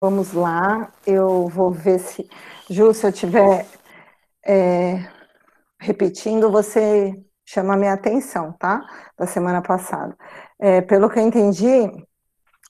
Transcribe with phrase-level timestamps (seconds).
[0.00, 2.28] Vamos lá, eu vou ver se.
[2.70, 3.66] Ju, se eu estiver
[4.46, 5.08] é,
[5.80, 7.14] repetindo, você
[7.46, 8.80] chama minha atenção, tá?
[9.18, 10.16] Da semana passada.
[10.60, 11.90] É, pelo que eu entendi,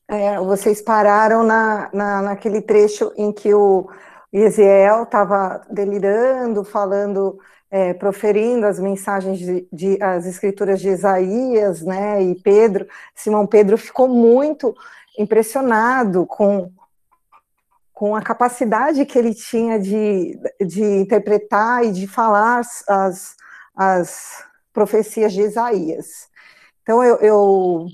[0.09, 3.91] é, vocês pararam na, na, naquele trecho em que o
[4.33, 7.39] Eziel estava delirando, falando,
[7.71, 12.23] é, proferindo as mensagens de, de, as escrituras de Isaías, né?
[12.23, 14.75] E Pedro, Simão Pedro ficou muito
[15.19, 16.71] impressionado com
[17.99, 23.35] com a capacidade que ele tinha de, de interpretar e de falar as,
[23.75, 26.29] as profecias de Isaías.
[26.81, 27.87] Então, eu, eu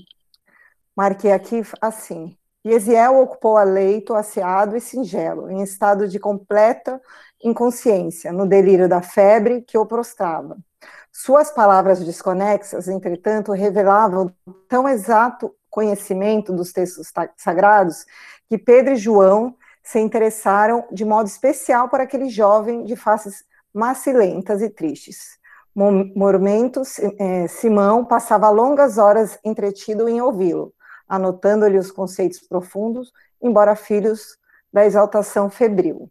[0.95, 7.01] marquei aqui assim: Yesiel ocupou a leito asseado e singelo, em estado de completa
[7.43, 10.55] inconsciência, no delírio da febre que o prostrava.
[11.11, 14.31] Suas palavras desconexas, entretanto, revelavam
[14.69, 18.05] tão exato conhecimento dos textos sagrados
[18.47, 24.61] que Pedro e João se interessaram de modo especial por aquele jovem de faces macilentas
[24.63, 25.37] e tristes.
[25.75, 30.73] Momentos, é, Simão passava longas horas entretido em ouvi-lo,
[31.07, 34.37] anotando-lhe os conceitos profundos, embora filhos
[34.73, 36.09] da exaltação febril.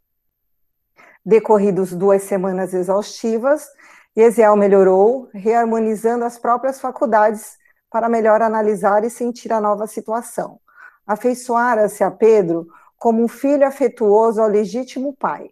[1.26, 3.66] Decorridos duas semanas exaustivas,
[4.14, 7.56] Eziel melhorou, reharmonizando as próprias faculdades
[7.90, 10.60] para melhor analisar e sentir a nova situação.
[11.06, 12.68] Afeiçoara-se a Pedro
[13.04, 15.50] como um filho afetuoso ao legítimo pai,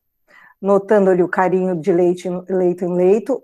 [0.58, 2.26] notando-lhe o carinho de leito
[2.86, 3.42] em leito,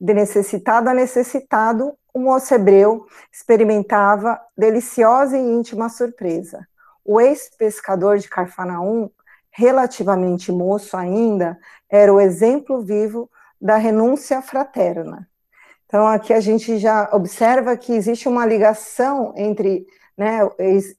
[0.00, 6.66] de necessitado a necessitado, o moço hebreu experimentava deliciosa e íntima surpresa.
[7.04, 9.10] O ex-pescador de Carfanaum,
[9.50, 13.30] relativamente moço ainda, era o exemplo vivo
[13.60, 15.28] da renúncia fraterna.
[15.84, 19.86] Então, aqui a gente já observa que existe uma ligação entre
[20.20, 20.40] né,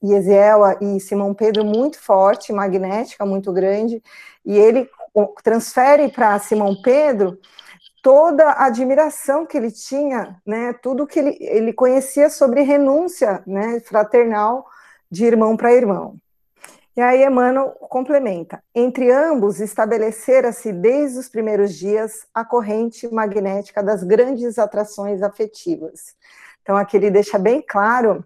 [0.02, 4.02] Yesiel e Simão Pedro muito forte, magnética, muito grande,
[4.44, 4.90] e ele
[5.44, 7.38] transfere para Simão Pedro
[8.02, 13.78] toda a admiração que ele tinha, né, tudo que ele, ele conhecia sobre renúncia né,
[13.78, 14.66] fraternal
[15.08, 16.16] de irmão para irmão.
[16.96, 24.02] E aí Emmanuel complementa: entre ambos estabelecera-se desde os primeiros dias a corrente magnética das
[24.02, 26.16] grandes atrações afetivas.
[26.60, 28.24] Então aqui ele deixa bem claro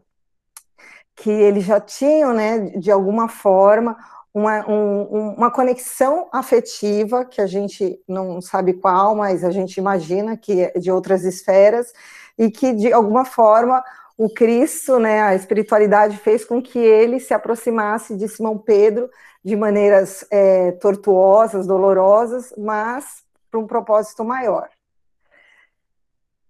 [1.16, 3.96] que eles já tinham, né, de alguma forma,
[4.34, 10.36] uma, um, uma conexão afetiva, que a gente não sabe qual, mas a gente imagina
[10.36, 11.92] que é de outras esferas,
[12.38, 13.82] e que, de alguma forma,
[14.18, 19.08] o Cristo, né, a espiritualidade fez com que ele se aproximasse de Simão Pedro
[19.42, 24.68] de maneiras é, tortuosas, dolorosas, mas para um propósito maior.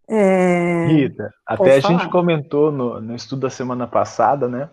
[0.08, 0.86] É...
[0.86, 4.70] Rita, até a gente comentou no, no estudo da semana passada, né?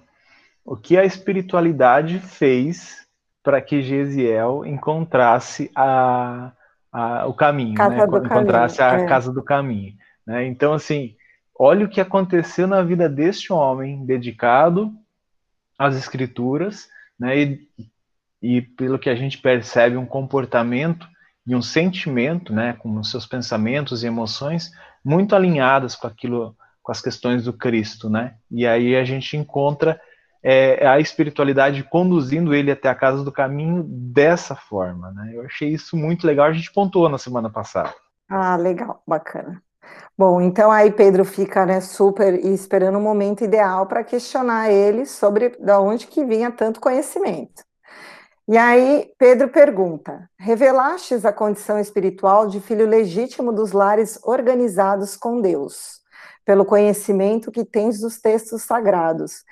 [0.63, 3.05] O que a espiritualidade fez
[3.41, 6.53] para que Gesiel encontrasse a,
[6.91, 8.03] a, o caminho, casa né?
[8.03, 9.07] encontrasse caminho, a é.
[9.07, 9.93] casa do caminho.
[10.25, 10.45] Né?
[10.45, 11.15] Então, assim,
[11.57, 14.93] olha o que aconteceu na vida deste homem dedicado
[15.77, 16.87] às escrituras,
[17.19, 17.37] né?
[17.37, 17.67] E,
[18.41, 21.07] e pelo que a gente percebe, um comportamento
[21.45, 24.71] e um sentimento, né, com os seus pensamentos e emoções
[25.03, 28.35] muito alinhadas com aquilo, com as questões do Cristo, né?
[28.49, 29.99] E aí a gente encontra
[30.43, 35.31] é, a espiritualidade conduzindo ele até a casa do caminho dessa forma, né?
[35.33, 36.45] Eu achei isso muito legal.
[36.45, 37.93] A gente pontuou na semana passada.
[38.29, 39.61] Ah, legal, bacana.
[40.17, 45.49] Bom, então aí Pedro fica, né, super esperando o momento ideal para questionar ele sobre
[45.49, 47.63] de onde que vinha tanto conhecimento.
[48.47, 55.39] E aí Pedro pergunta: revelastes a condição espiritual de filho legítimo dos lares organizados com
[55.39, 56.01] Deus,
[56.43, 59.45] pelo conhecimento que tens dos textos sagrados.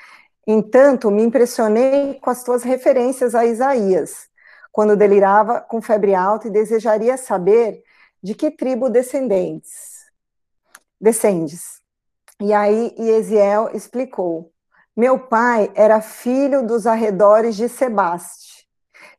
[0.45, 4.27] Entanto, me impressionei com as tuas referências a Isaías,
[4.71, 7.81] quando delirava com febre alta e desejaria saber
[8.21, 10.01] de que tribo descendentes
[10.99, 11.79] descendes.
[12.41, 14.51] E aí Eziel explicou:
[14.97, 18.50] Meu pai era filho dos arredores de Sebaste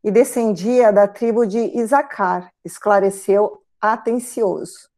[0.03, 4.89] e descendia da tribo de Isacar, esclareceu atencioso.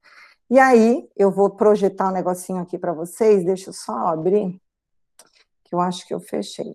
[0.50, 4.60] E aí, eu vou projetar um negocinho aqui para vocês, deixa eu só abrir,
[5.64, 6.74] que eu acho que eu fechei.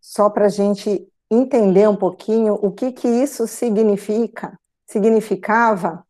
[0.00, 6.04] Só para a gente entender um pouquinho o que, que isso significa, significava,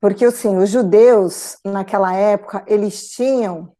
[0.00, 3.72] porque, assim, os judeus, naquela época, eles tinham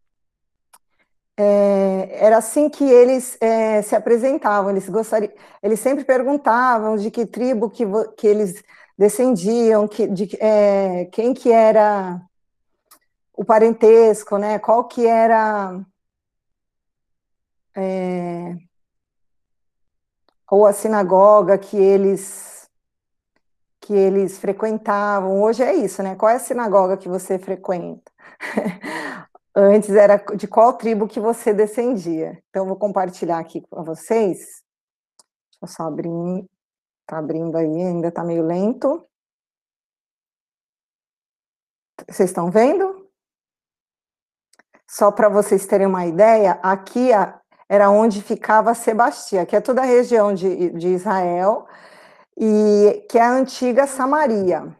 [1.39, 5.33] é, era assim que eles é, se apresentavam, eles gostariam,
[5.63, 7.85] eles sempre perguntavam de que tribo que,
[8.17, 8.63] que eles
[8.99, 12.21] descendiam, que, de, é, quem que era
[13.35, 14.59] o parentesco, né?
[14.59, 15.81] Qual que era
[17.75, 18.59] é,
[20.51, 22.69] ou a sinagoga que eles
[23.81, 25.43] que eles frequentavam.
[25.43, 26.15] Hoje é isso, né?
[26.17, 28.11] Qual é a sinagoga que você frequenta?
[29.61, 32.41] Antes era de qual tribo que você descendia.
[32.49, 34.39] Então, vou compartilhar aqui com vocês.
[34.39, 36.49] Deixa eu só abrir.
[37.05, 39.05] Tá abrindo aí, ainda tá meio lento.
[42.09, 43.11] Vocês estão vendo?
[44.89, 47.11] Só para vocês terem uma ideia, aqui
[47.69, 51.67] era onde ficava Sebastia, que é toda a região de, de Israel,
[52.37, 54.77] e que é a antiga Samaria.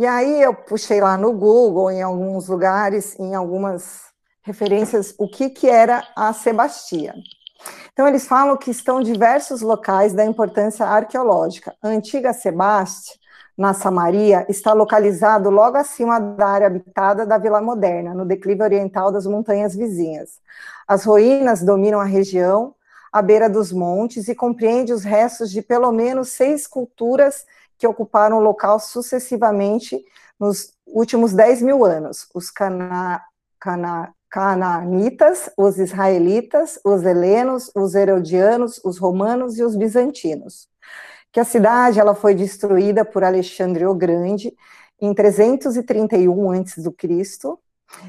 [0.00, 4.04] E aí eu puxei lá no Google, em alguns lugares, em algumas
[4.40, 7.12] referências, o que, que era a Sebastia.
[7.92, 11.76] Então, eles falam que estão diversos locais da importância arqueológica.
[11.82, 13.14] A antiga Sebastia,
[13.58, 19.12] na Samaria, está localizado logo acima da área habitada da Vila Moderna, no declive oriental
[19.12, 20.40] das montanhas vizinhas.
[20.88, 22.74] As ruínas dominam a região,
[23.12, 27.44] à beira dos montes, e compreende os restos de pelo menos seis culturas
[27.80, 30.04] que ocuparam o local sucessivamente
[30.38, 33.24] nos últimos 10 mil anos: os cana,
[33.58, 34.14] cana,
[35.56, 40.68] os israelitas, os helenos, os herodianos, os romanos e os bizantinos.
[41.32, 44.54] Que a cidade ela foi destruída por Alexandre o Grande
[45.00, 46.82] em 331 a.C.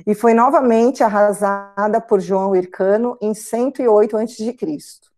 [0.06, 5.11] e foi novamente arrasada por João Hircano em 108 a.C.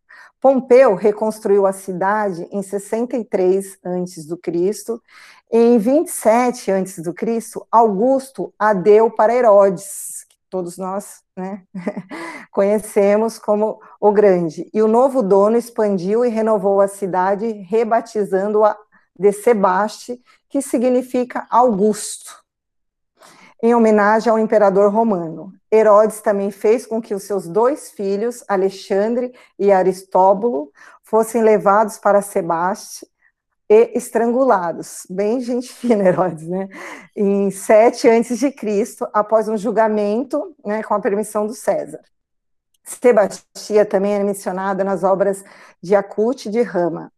[0.43, 4.99] Pompeu reconstruiu a cidade em 63 a.C.
[5.49, 7.01] Em 27 a.C.,
[7.71, 11.63] Augusto a deu para Herodes, que todos nós né,
[12.51, 14.69] conhecemos como o Grande.
[14.73, 18.77] E o novo dono expandiu e renovou a cidade, rebatizando-a
[19.17, 22.42] de Sebaste, que significa Augusto
[23.63, 25.53] em homenagem ao imperador romano.
[25.71, 30.69] Herodes também fez com que os seus dois filhos, Alexandre e Aristóbulo,
[31.01, 33.07] fossem levados para Sebaste
[33.69, 35.07] e estrangulados.
[35.09, 36.67] Bem gente fina, Herodes, né?
[37.15, 38.53] Em 7 a.C.,
[39.13, 42.01] após um julgamento né, com a permissão do César.
[42.83, 45.41] Sebastia também é mencionada nas obras
[45.81, 47.12] de Acute de Rama,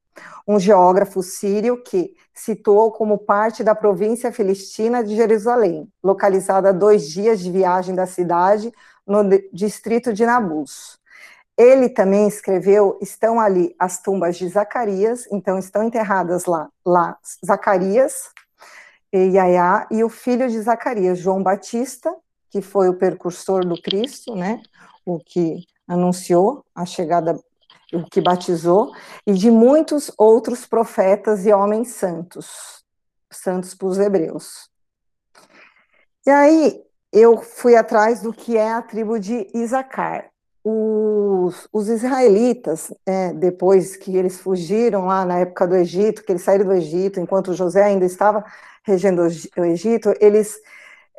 [0.48, 7.10] um geógrafo sírio que situou como parte da província filistina de Jerusalém, localizada a dois
[7.10, 8.72] dias de viagem da cidade,
[9.06, 9.24] no
[9.54, 11.00] distrito de Nabus.
[11.58, 18.30] Ele também escreveu, estão ali as tumbas de Zacarias, então estão enterradas lá, lá Zacarias
[19.14, 22.14] e Yaiá, e o filho de Zacarias, João Batista,
[22.50, 24.62] que foi o precursor do Cristo, né,
[25.06, 27.40] o que anunciou a chegada
[27.94, 28.92] o que batizou,
[29.26, 32.84] e de muitos outros profetas e homens santos,
[33.32, 34.70] santos para os hebreus.
[36.26, 40.30] E aí eu fui atrás do que é a tribo de Isacar.
[40.64, 46.42] Os, os israelitas, é, depois que eles fugiram lá na época do Egito, que eles
[46.42, 48.44] saíram do Egito, enquanto José ainda estava
[48.84, 50.60] regendo o Egito, eles,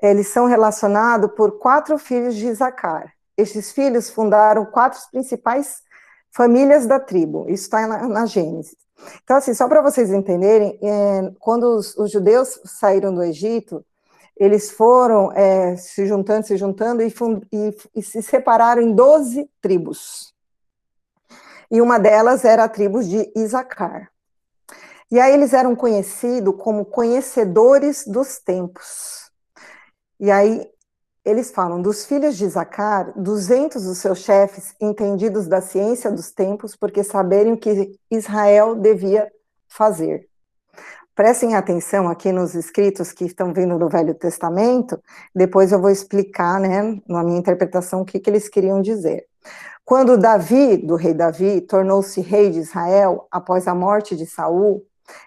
[0.02, 3.14] eles são relacionados por quatro filhos de Isacar.
[3.36, 5.82] Estes filhos fundaram quatro principais
[6.36, 8.76] famílias da tribo, isso está na, na Gênesis.
[9.24, 13.84] Então, assim, só para vocês entenderem, é, quando os, os, judeus saíram do Egito,
[14.36, 17.06] eles foram é, se juntando, se juntando e,
[17.52, 20.34] e, e, se separaram em 12 tribos.
[21.70, 24.10] E uma delas era a tribo de Isacar.
[25.10, 29.30] E aí eles eram conhecidos como conhecedores dos tempos.
[30.20, 30.70] E aí
[31.26, 36.76] eles falam dos filhos de Zacar, duzentos dos seus chefes, entendidos da ciência dos tempos,
[36.76, 39.28] porque saberem o que Israel devia
[39.66, 40.28] fazer.
[41.16, 45.02] Prestem atenção aqui nos escritos que estão vindo do Velho Testamento,
[45.34, 49.26] depois eu vou explicar, né, na minha interpretação, o que, que eles queriam dizer.
[49.84, 54.84] Quando Davi, do rei Davi, tornou-se rei de Israel após a morte de Saul,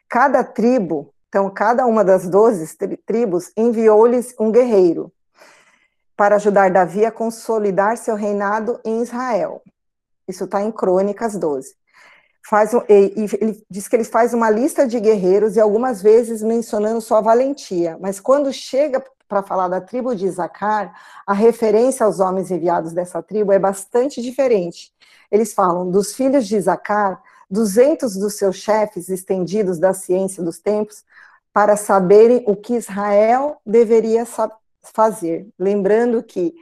[0.08, 2.65] cada tribo, então cada uma das doze
[3.06, 5.12] tribos, enviou-lhes um guerreiro,
[6.20, 9.62] para ajudar Davi a consolidar seu reinado em Israel.
[10.28, 11.74] Isso está em Crônicas 12.
[12.46, 16.02] Faz um, e, e, ele diz que ele faz uma lista de guerreiros e algumas
[16.02, 20.94] vezes mencionando sua valentia, mas quando chega para falar da tribo de Isacar,
[21.26, 24.92] a referência aos homens enviados dessa tribo é bastante diferente.
[25.32, 31.06] Eles falam dos filhos de Isacar, duzentos dos seus chefes estendidos da ciência dos tempos,
[31.54, 34.26] para saberem o que Israel deveria
[34.93, 35.48] fazer.
[35.58, 36.53] Lembrando que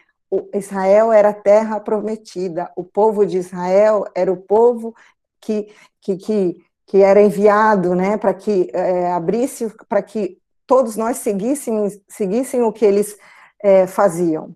[0.54, 4.94] Israel era a terra prometida, o povo de Israel era o povo
[5.40, 11.18] que, que, que, que era enviado né, para que é, abrisse, para que todos nós
[11.18, 13.18] seguíssemos, seguissem o que eles
[13.64, 14.54] é, faziam.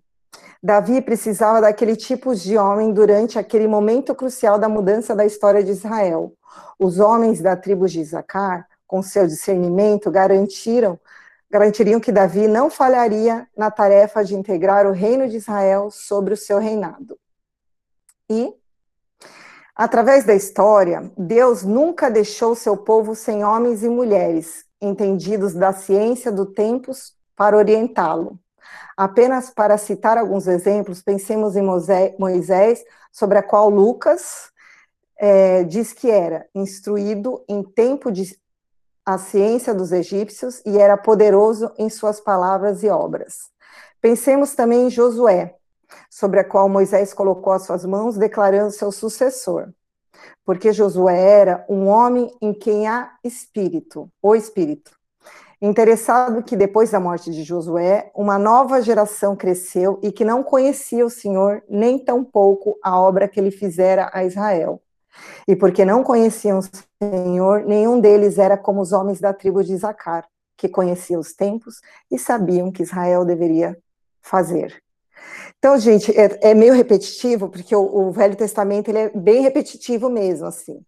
[0.61, 5.71] Davi precisava daquele tipo de homem durante aquele momento crucial da mudança da história de
[5.71, 6.33] Israel.
[6.77, 10.99] Os homens da tribo de Isacar, com seu discernimento, garantiram
[11.51, 16.38] garantiriam que Davi não falharia na tarefa de integrar o reino de Israel sobre o
[16.38, 17.20] seu reinado.
[18.29, 18.53] E,
[19.75, 26.31] através da história, Deus nunca deixou seu povo sem homens e mulheres, entendidos da ciência
[26.31, 28.39] do tempos, para orientá-lo.
[28.96, 31.63] Apenas para citar alguns exemplos, pensemos em
[32.17, 32.81] Moisés,
[33.12, 34.51] sobre a qual Lucas
[35.17, 38.39] é, diz que era instruído em tempo de
[39.05, 43.50] a ciência dos egípcios e era poderoso em suas palavras e obras.
[44.00, 45.55] Pensemos também em Josué,
[46.10, 49.70] sobre a qual Moisés colocou as suas mãos, declarando seu sucessor.
[50.46, 54.91] Porque Josué era um homem em quem há espírito, o espírito.
[55.62, 61.05] Interessado que depois da morte de Josué, uma nova geração cresceu e que não conhecia
[61.05, 64.81] o Senhor, nem tampouco a obra que ele fizera a Israel.
[65.47, 66.63] E porque não conheciam o
[67.01, 70.27] Senhor, nenhum deles era como os homens da tribo de Isacar,
[70.57, 73.77] que conheciam os tempos e sabiam que Israel deveria
[74.21, 74.81] fazer.
[75.57, 80.09] Então, gente, é, é meio repetitivo, porque o, o, Velho Testamento ele é bem repetitivo
[80.09, 80.83] mesmo, assim.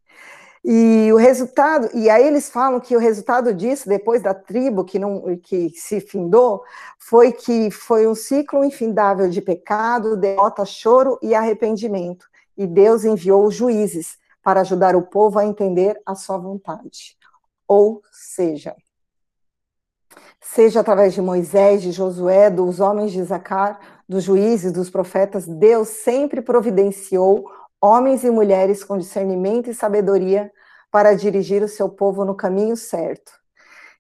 [0.66, 4.98] E o resultado, e aí eles falam que o resultado disso, depois da tribo que
[4.98, 6.64] não que se findou,
[6.98, 12.26] foi que foi um ciclo infindável de pecado, derrota, choro e arrependimento.
[12.58, 17.18] E Deus enviou juízes para ajudar o povo a entender a sua vontade.
[17.68, 18.76] Ou seja,
[20.42, 25.88] seja através de Moisés, de Josué, dos homens de Zacar, dos juízes, dos profetas, Deus
[25.88, 27.50] sempre providenciou
[27.82, 30.52] homens e mulheres com discernimento e sabedoria
[30.92, 33.43] para dirigir o seu povo no caminho certo.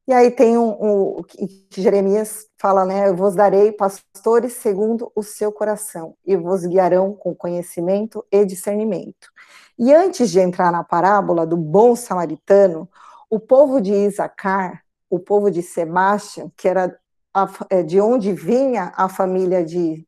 [0.05, 3.07] E aí tem um, um que Jeremias fala, né?
[3.07, 9.31] Eu vos darei pastores segundo o seu coração e vos guiarão com conhecimento e discernimento.
[9.79, 12.89] E antes de entrar na parábola do bom samaritano,
[13.29, 16.97] o povo de Isacar, o povo de Sebastião, que era
[17.33, 20.05] a, é, de onde vinha a família de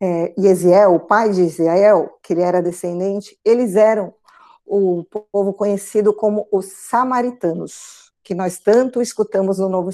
[0.00, 4.14] é, o pai de Israel, que ele era descendente, eles eram
[4.66, 9.90] o povo conhecido como os samaritanos que nós tanto escutamos no Novo,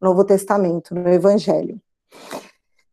[0.00, 1.80] Novo Testamento, no Evangelho.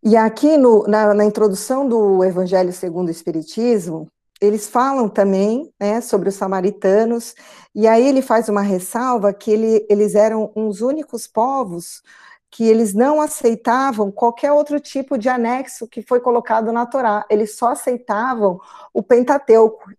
[0.03, 4.07] E aqui no, na, na, introdução do Evangelho segundo o Espiritismo,
[4.39, 7.33] eles falam também né, sobre os samaritanos,
[7.73, 12.03] e aí ele faz uma ressalva que ele, eles eram uns únicos povos
[12.49, 17.55] que eles não aceitavam qualquer outro tipo de anexo que foi colocado na Torá, eles
[17.55, 18.59] só aceitavam
[18.93, 19.91] o Pentateuco,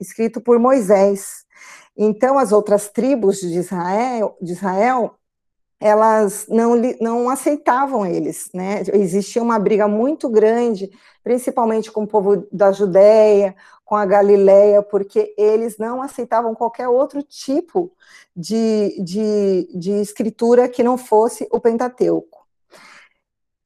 [0.00, 1.45] escrito por Moisés.
[1.96, 5.16] Então, as outras tribos de Israel, de Israel
[5.78, 8.82] elas não, não aceitavam eles, né?
[8.94, 10.90] Existia uma briga muito grande,
[11.22, 17.22] principalmente com o povo da Judéia, com a Galileia, porque eles não aceitavam qualquer outro
[17.22, 17.92] tipo
[18.34, 22.46] de, de, de escritura que não fosse o Pentateuco.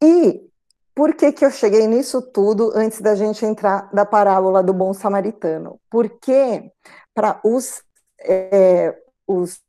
[0.03, 0.49] E
[0.95, 4.93] por que, que eu cheguei nisso tudo antes da gente entrar da parábola do bom
[4.93, 5.81] samaritano?
[5.89, 6.71] Porque
[7.15, 7.83] para os
[8.23, 8.97] é,
[9.27, 9.61] os,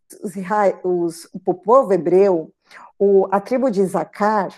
[0.84, 2.52] os, o povo hebreu,
[2.98, 4.54] o, a tribo de Isaacar,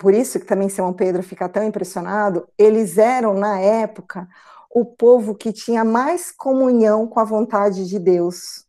[0.00, 4.26] por isso que também Simão Pedro fica tão impressionado, eles eram, na época,
[4.70, 8.64] o povo que tinha mais comunhão com a vontade de Deus.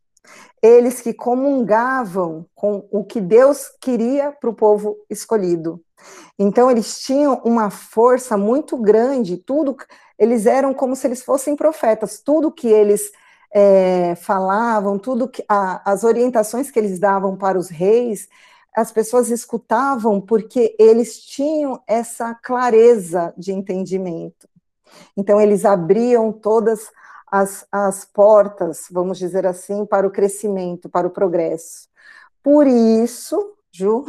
[0.62, 5.82] Eles que comungavam com o que Deus queria para o povo escolhido.
[6.38, 9.78] Então, eles tinham uma força muito grande, tudo,
[10.20, 13.12] eles eram como se eles fossem profetas, tudo que eles
[13.54, 18.30] é, falavam, tudo que a, as orientações que eles davam para os reis,
[18.74, 24.48] as pessoas escutavam porque eles tinham essa clareza de entendimento.
[25.18, 26.90] Então, eles abriam todas
[27.32, 31.90] as, as portas, vamos dizer assim, para o crescimento, para o progresso.
[32.44, 34.06] Por isso, Ju,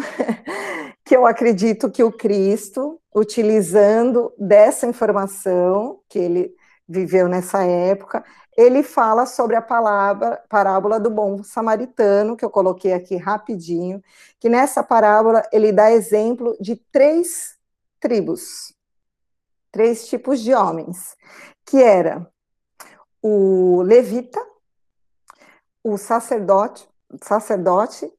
[1.05, 6.55] que eu acredito que o Cristo, utilizando dessa informação que ele
[6.89, 8.25] viveu nessa época,
[8.57, 14.03] ele fala sobre a palavra, parábola do bom samaritano, que eu coloquei aqui rapidinho,
[14.39, 17.57] que nessa parábola ele dá exemplo de três
[17.99, 18.75] tribos,
[19.71, 21.17] três tipos de homens,
[21.65, 22.29] que era
[23.23, 24.41] o levita,
[25.83, 26.89] o sacerdote,
[27.23, 28.13] sacerdote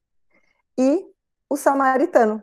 [0.76, 1.06] e
[1.48, 2.42] o samaritano.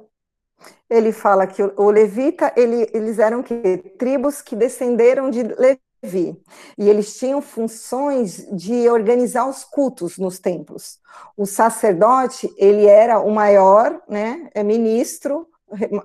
[0.90, 6.36] Ele fala que o, levita, ele, eles eram que tribos que descenderam de Levi, Levi,
[6.77, 11.00] e eles tinham funções de organizar os cultos nos templos.
[11.38, 15.48] O sacerdote, ele era o maior, né, é ministro,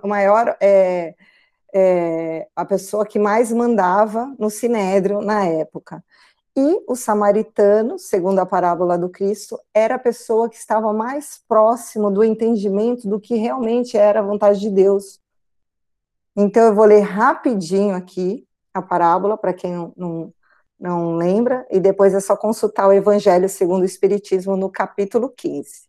[0.02, 1.14] o maior é,
[1.74, 6.04] é, a pessoa que mais mandava no sinédrio na época.
[6.56, 12.10] E o samaritano, segundo a parábola do Cristo, era a pessoa que estava mais próximo
[12.10, 15.20] do entendimento do que realmente era a vontade de Deus.
[16.34, 18.45] Então eu vou ler rapidinho aqui
[18.78, 20.32] a parábola, para quem não,
[20.78, 25.86] não, lembra, e depois é só consultar o Evangelho segundo o Espiritismo no capítulo 15.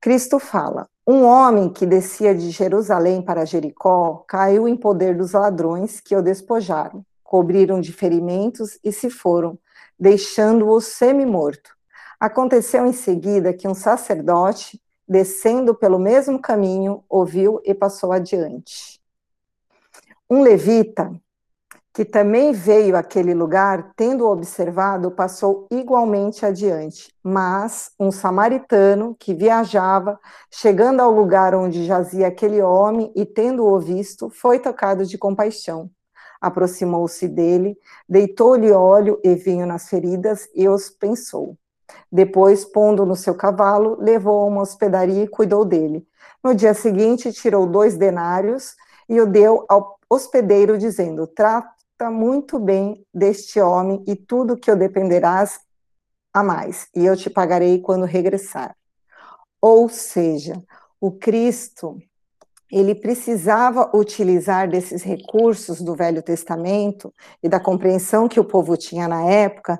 [0.00, 6.00] Cristo fala: Um homem que descia de Jerusalém para Jericó caiu em poder dos ladrões
[6.00, 9.58] que o despojaram, cobriram de ferimentos e se foram,
[9.98, 11.76] deixando-o semi-morto.
[12.18, 19.00] Aconteceu em seguida que um sacerdote, descendo pelo mesmo caminho, ouviu e passou adiante.
[20.30, 21.12] Um levita,
[21.92, 27.14] que também veio àquele lugar, tendo observado, passou igualmente adiante.
[27.22, 30.18] Mas um samaritano que viajava,
[30.50, 35.90] chegando ao lugar onde jazia aquele homem e tendo-o visto, foi tocado de compaixão.
[36.40, 37.76] Aproximou-se dele,
[38.08, 41.56] deitou-lhe óleo e vinho nas feridas e os pensou.
[42.10, 46.06] Depois, pondo no seu cavalo, levou a uma hospedaria e cuidou dele.
[46.42, 48.74] No dia seguinte, tirou dois denários
[49.08, 51.26] e o deu ao hospedeiro, dizendo:
[52.02, 55.60] Trata muito bem deste homem e tudo que eu dependerás
[56.34, 58.74] a mais, e eu te pagarei quando regressar.
[59.60, 60.60] Ou seja,
[61.00, 61.96] o Cristo,
[62.68, 69.06] ele precisava utilizar desses recursos do Velho Testamento e da compreensão que o povo tinha
[69.06, 69.78] na época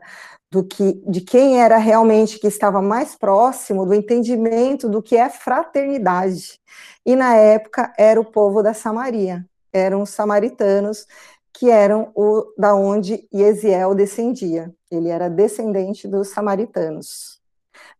[0.49, 5.29] do que de quem era realmente que estava mais próximo do entendimento do que é
[5.29, 6.61] fraternidade.
[7.05, 11.07] E na época era o povo da Samaria, eram os samaritanos
[11.53, 14.73] que eram o da onde Yesiel descendia.
[14.91, 17.41] Ele era descendente dos samaritanos.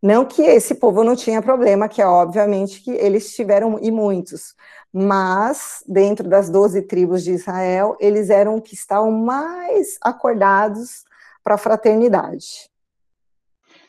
[0.01, 4.53] Não que esse povo não tinha problema, que é obviamente que eles tiveram e muitos,
[4.91, 11.03] mas dentro das doze tribos de Israel, eles eram que estavam mais acordados
[11.43, 12.69] para a fraternidade.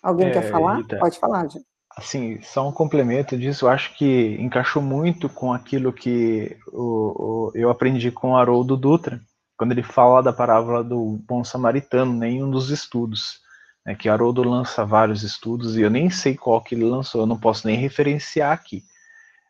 [0.02, 0.83] Alguém é, quer falar?
[1.00, 1.66] Pode falar, gente.
[1.97, 7.53] Assim, só um complemento disso, eu acho que encaixou muito com aquilo que o, o,
[7.55, 9.20] eu aprendi com o Haroldo Dutra,
[9.57, 13.43] quando ele fala da parábola do bom samaritano, nenhum dos estudos.
[13.85, 17.27] Né, que Haroldo lança vários estudos e eu nem sei qual que ele lançou, eu
[17.27, 18.83] não posso nem referenciar aqui.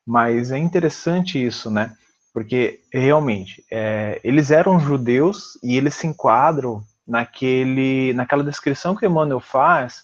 [0.05, 1.97] Mas é interessante isso, né?
[2.33, 9.41] Porque realmente é, eles eram judeus e eles se enquadram naquele, naquela descrição que Emmanuel
[9.41, 10.03] faz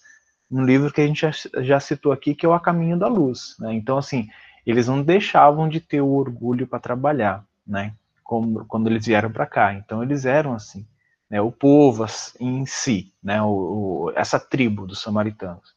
[0.51, 3.09] no livro que a gente já, já citou aqui, que é o A Caminho da
[3.09, 3.57] Luz.
[3.59, 3.75] Né?
[3.75, 4.29] Então, assim,
[4.67, 7.95] eles não deixavam de ter o orgulho para trabalhar, né?
[8.31, 9.75] Como, quando eles vieram para cá.
[9.75, 10.87] Então, eles eram assim,
[11.29, 11.41] né?
[11.41, 12.07] O povo
[12.39, 13.43] em si, né?
[13.43, 15.75] O, o, essa tribo dos samaritanos.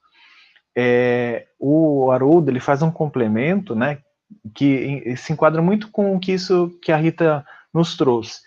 [0.75, 3.99] É, o Haroldo ele faz um complemento, né?
[4.53, 8.41] Que se enquadra muito com o que isso que a Rita nos trouxe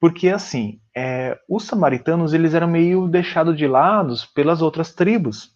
[0.00, 5.50] porque assim, é, os samaritanos eles eram meio deixados de lado pelas outras tribos,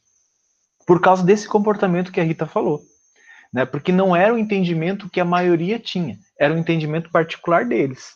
[0.86, 2.80] por causa desse comportamento que a Rita falou.
[3.52, 3.64] Né?
[3.64, 8.14] Porque não era o entendimento que a maioria tinha, era o entendimento particular deles.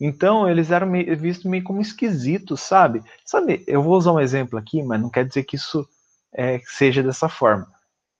[0.00, 3.02] Então, eles eram meio, vistos meio como esquisitos, sabe?
[3.24, 5.88] Sabe, eu vou usar um exemplo aqui, mas não quer dizer que isso
[6.34, 7.66] é, seja dessa forma.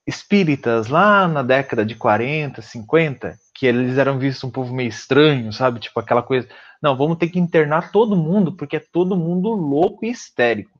[0.05, 5.53] Espíritas, lá na década de 40, 50, que eles eram vistos um povo meio estranho,
[5.53, 5.79] sabe?
[5.79, 6.47] Tipo aquela coisa.
[6.81, 10.77] Não, vamos ter que internar todo mundo, porque é todo mundo louco e histérico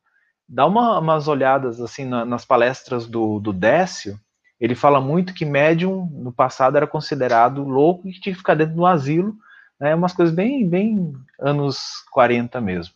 [0.47, 4.19] dá uma, umas olhadas assim na, nas palestras do, do Décio,
[4.59, 8.75] ele fala muito que médium no passado era considerado louco e tinha que ficar dentro
[8.75, 9.35] do asilo,
[9.79, 12.93] né, umas coisas bem, bem anos 40 mesmo.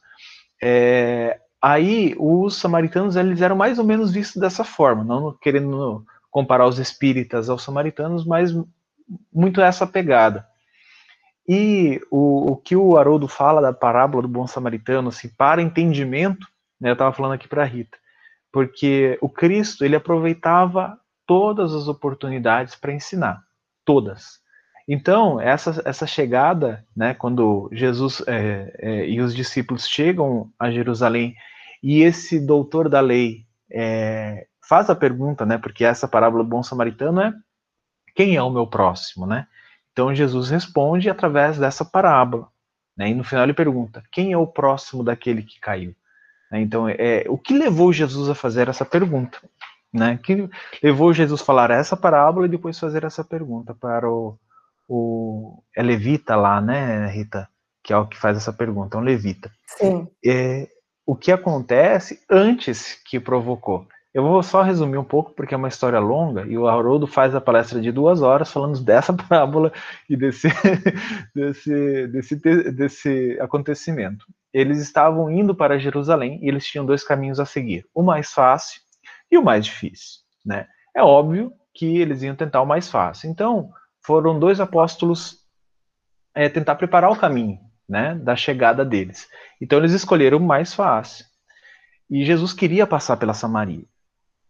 [0.62, 6.66] É, aí os samaritanos eles eram mais ou menos vistos dessa forma, não querendo comparar
[6.66, 8.52] os espíritas aos samaritanos, mas
[9.32, 10.48] muito essa pegada.
[11.48, 16.48] E o, o que o Haroldo fala da parábola do bom samaritano, assim, para entendimento,
[16.80, 17.98] né, eu estava falando aqui para Rita,
[18.52, 20.98] porque o Cristo ele aproveitava
[21.32, 23.42] todas as oportunidades para ensinar,
[23.86, 24.42] todas.
[24.86, 31.34] Então essa, essa chegada, né, quando Jesus é, é, e os discípulos chegam a Jerusalém
[31.82, 36.62] e esse doutor da lei é, faz a pergunta, né, porque essa parábola do bom
[36.62, 37.34] samaritano é
[38.14, 39.48] quem é o meu próximo, né?
[39.94, 42.50] Então Jesus responde através dessa parábola,
[42.98, 43.08] né?
[43.08, 45.96] E no final ele pergunta: quem é o próximo daquele que caiu?
[46.52, 46.60] Né?
[46.60, 49.40] Então, é, o que levou Jesus a fazer essa pergunta?
[49.94, 50.18] Né?
[50.24, 50.50] Que
[50.82, 54.38] levou Jesus a falar essa parábola e depois fazer essa pergunta para o,
[54.88, 57.48] o é levita lá, né, Rita?
[57.84, 59.52] Que é o que faz essa pergunta, é um levita.
[59.68, 60.08] Sim.
[60.26, 60.68] É,
[61.06, 63.86] o que acontece antes que provocou?
[64.14, 67.34] Eu vou só resumir um pouco, porque é uma história longa, e o Haroldo faz
[67.34, 69.72] a palestra de duas horas falando dessa parábola
[70.10, 70.50] e desse,
[71.34, 72.36] desse, desse,
[72.72, 74.26] desse acontecimento.
[74.54, 78.82] Eles estavam indo para Jerusalém e eles tinham dois caminhos a seguir, o mais fácil
[79.32, 80.20] e o mais difícil.
[80.46, 80.68] Né?
[80.96, 83.30] É óbvio que eles iam tentar o mais fácil.
[83.30, 85.40] Então, foram dois apóstolos
[86.36, 89.28] é, tentar preparar o caminho né, da chegada deles.
[89.62, 91.26] Então, eles escolheram o mais fácil.
[92.10, 93.86] E Jesus queria passar pela Samaria.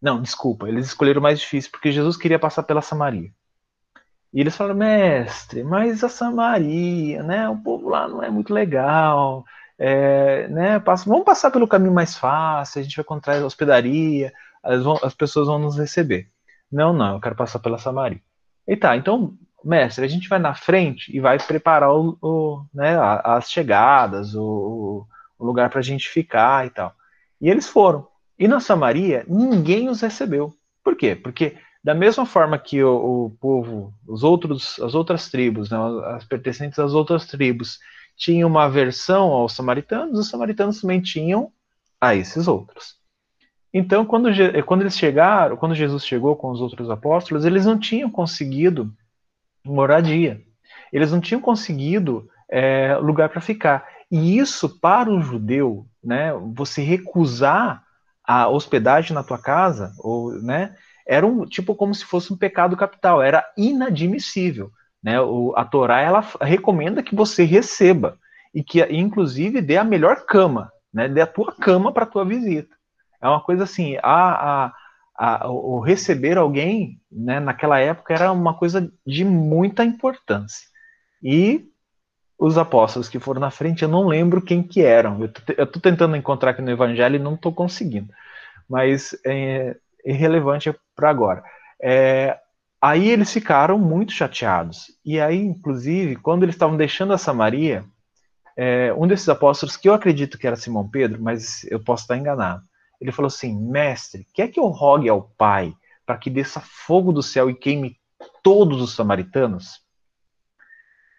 [0.02, 3.30] Não, desculpa, eles escolheram o mais difícil porque Jesus queria passar pela Samaria.
[4.34, 7.48] E eles falaram, mestre, mas a Samaria, né?
[7.50, 9.44] O povo lá não é muito legal.
[9.78, 14.32] É, né, passa, vamos passar pelo caminho mais fácil, a gente vai encontrar a hospedaria,
[14.64, 16.28] vão, as pessoas vão nos receber.
[16.72, 18.22] Não, não, eu quero passar pela Samaria.
[18.68, 22.98] E tá, então, mestre, a gente vai na frente e vai preparar o, o né,
[23.24, 25.06] as chegadas, o,
[25.38, 26.94] o lugar para a gente ficar e tal.
[27.40, 28.08] E eles foram.
[28.38, 30.54] E na Samaria, ninguém os recebeu.
[30.84, 31.16] Por quê?
[31.16, 35.78] Porque da mesma forma que o, o povo, os outros, as outras tribos, né,
[36.16, 37.80] as pertencentes às outras tribos,
[38.16, 41.52] tinham uma aversão aos samaritanos, os samaritanos também tinham
[42.00, 43.01] a esses outros.
[43.74, 44.30] Então, quando,
[44.66, 48.94] quando eles chegaram, quando Jesus chegou com os outros apóstolos, eles não tinham conseguido
[49.66, 50.42] moradia.
[50.92, 53.88] Eles não tinham conseguido é, lugar para ficar.
[54.12, 57.84] E isso, para o judeu, né, você recusar
[58.24, 60.76] a hospedagem na tua casa, ou, né,
[61.08, 64.72] era um tipo como se fosse um pecado capital, era inadmissível.
[65.02, 65.20] Né?
[65.20, 68.20] O, a Torá ela recomenda que você receba
[68.54, 71.08] e que inclusive dê a melhor cama, né?
[71.08, 72.76] dê a tua cama para a tua visita.
[73.22, 74.74] É uma coisa assim, a, a,
[75.18, 80.68] a, o receber alguém né, naquela época era uma coisa de muita importância.
[81.24, 81.66] E
[82.38, 85.20] os apóstolos que foram na frente, eu não lembro quem que eram.
[85.22, 88.12] Eu estou tentando encontrar aqui no Evangelho e não estou conseguindo.
[88.68, 91.44] Mas é irrelevante para agora.
[91.80, 92.38] É,
[92.82, 94.88] aí eles ficaram muito chateados.
[95.06, 97.86] E aí, inclusive, quando eles estavam deixando a Samaria,
[98.58, 102.18] é, um desses apóstolos, que eu acredito que era Simão Pedro, mas eu posso estar
[102.18, 102.64] enganado,
[103.02, 105.74] ele falou assim: Mestre, quer que eu rogue ao Pai
[106.06, 107.98] para que desça fogo do céu e queime
[108.44, 109.82] todos os samaritanos?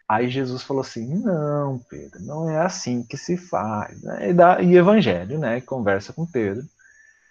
[0.08, 4.00] Aí Jesus falou assim: Não, Pedro, não é assim que se faz.
[4.02, 4.30] Né?
[4.30, 5.60] E, dá, e Evangelho, né?
[5.60, 6.64] Conversa com Pedro.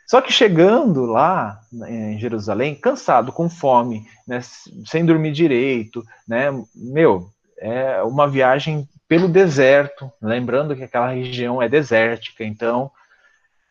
[0.05, 4.41] Só que chegando lá em Jerusalém, cansado, com fome, né,
[4.85, 11.69] sem dormir direito, né, meu, é uma viagem pelo deserto, lembrando que aquela região é
[11.69, 12.91] desértica, então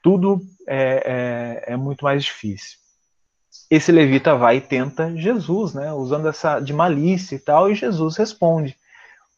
[0.03, 2.79] tudo é, é, é muito mais difícil.
[3.71, 8.17] Esse levita vai e tenta Jesus, né, usando essa de malícia e tal, e Jesus
[8.17, 8.77] responde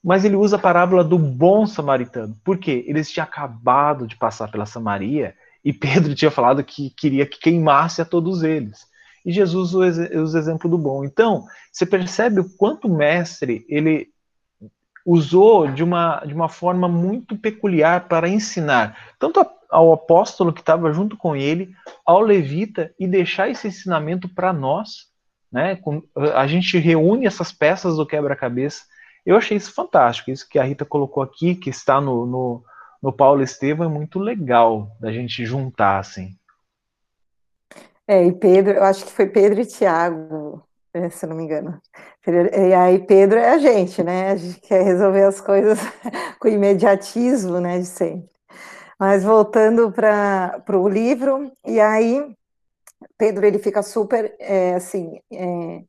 [0.02, 2.36] mas ele usa a parábola do bom samaritano.
[2.42, 2.84] Por quê?
[2.88, 8.02] Eles tinham acabado de passar pela Samaria e Pedro tinha falado que queria que queimasse
[8.02, 8.90] a todos eles.
[9.24, 11.04] E Jesus usa o exemplo do bom.
[11.04, 14.08] Então, você percebe o quanto o mestre ele
[15.06, 20.92] usou de uma, de uma forma muito peculiar para ensinar, tanto ao apóstolo que estava
[20.92, 21.74] junto com ele,
[22.06, 25.10] ao levita, e deixar esse ensinamento para nós.
[25.50, 25.78] Né?
[26.34, 28.82] A gente reúne essas peças do quebra-cabeça
[29.24, 32.64] eu achei isso fantástico, isso que a Rita colocou aqui, que está no, no,
[33.00, 36.36] no Paulo Estevam, é muito legal da gente juntar, assim.
[38.06, 40.60] É, e Pedro, eu acho que foi Pedro e Tiago,
[40.92, 41.80] é, se não me engano.
[42.26, 44.32] E aí Pedro é a gente, né?
[44.32, 45.78] A gente quer resolver as coisas
[46.40, 48.31] com imediatismo, né, de sempre.
[49.02, 52.24] Mas voltando para o livro, e aí
[53.18, 55.82] Pedro ele fica super, é, assim, é,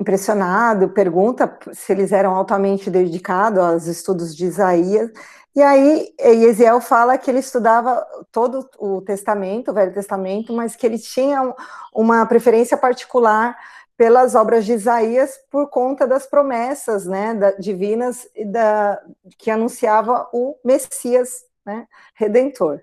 [0.00, 5.08] impressionado, pergunta se eles eram altamente dedicados aos estudos de Isaías.
[5.54, 10.84] E aí, Ezequiel fala que ele estudava todo o Testamento, o Velho Testamento, mas que
[10.84, 11.54] ele tinha
[11.94, 13.56] uma preferência particular
[13.96, 19.00] pelas obras de Isaías por conta das promessas né, da, divinas da,
[19.38, 22.80] que anunciava o Messias né, Redentor.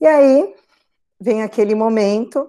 [0.00, 0.54] E aí
[1.20, 2.48] vem aquele momento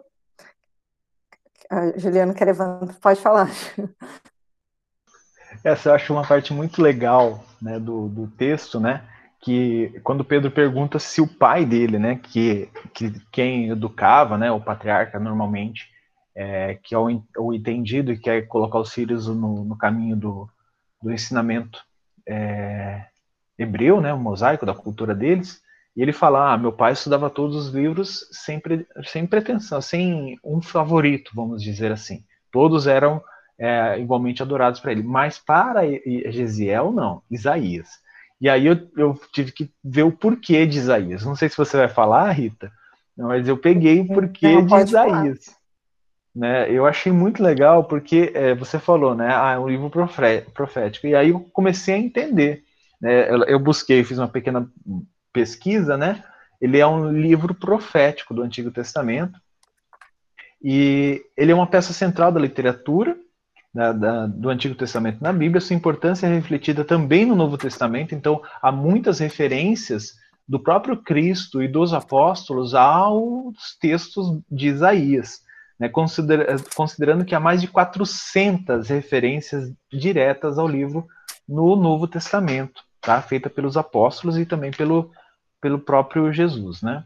[1.72, 3.50] a Juliana quer levantar, pode falar.
[5.64, 9.08] Essa eu acho uma parte muito legal né, do, do texto, né?
[9.40, 14.60] Que quando Pedro pergunta se o pai dele, né, que, que quem educava, né, o
[14.60, 15.90] patriarca normalmente,
[16.36, 20.50] é, que é o, o entendido e quer colocar os filhos no, no caminho do,
[21.02, 21.84] do ensinamento
[22.28, 23.06] é,
[23.58, 25.62] hebreu, né, o mosaico da cultura deles,
[25.96, 28.62] e ele fala: ah, meu pai estudava todos os livros sem,
[29.04, 32.24] sem pretensão, sem um favorito, vamos dizer assim.
[32.52, 33.22] Todos eram
[33.58, 35.04] é, igualmente adorados para ele.
[35.04, 35.82] Mas para
[36.32, 37.90] Gesiel, não, Isaías.
[38.40, 41.24] E aí eu, eu, tive que ver o porquê de Isaías.
[41.24, 42.72] Não sei se você vai falar, Rita,
[43.16, 45.56] mas eu peguei porque Não, de Isaías.
[46.36, 46.72] Né?
[46.72, 49.30] Eu achei muito legal porque é, você falou, né?
[49.32, 49.92] Ah, é um livro
[50.54, 51.06] profético.
[51.06, 52.64] E aí eu comecei a entender.
[53.02, 53.30] Né?
[53.48, 54.70] Eu, busquei, fiz uma pequena
[55.34, 56.24] pesquisa, né?
[56.60, 59.40] Ele é um livro profético do Antigo Testamento.
[60.64, 63.18] E ele é uma peça central da literatura
[63.74, 65.60] da, da, do Antigo Testamento na Bíblia.
[65.60, 68.14] Sua importância é refletida também no Novo Testamento.
[68.14, 70.14] Então, há muitas referências
[70.48, 75.42] do próprio Cristo e dos apóstolos aos textos de Isaías
[75.82, 81.08] né, considera considerando que há mais de 400 referências diretas ao livro
[81.50, 83.22] no Novo Testamento, tá?
[83.22, 85.12] feita pelos apóstolos e também pelo,
[85.60, 86.82] pelo próprio Jesus.
[86.82, 87.04] Né?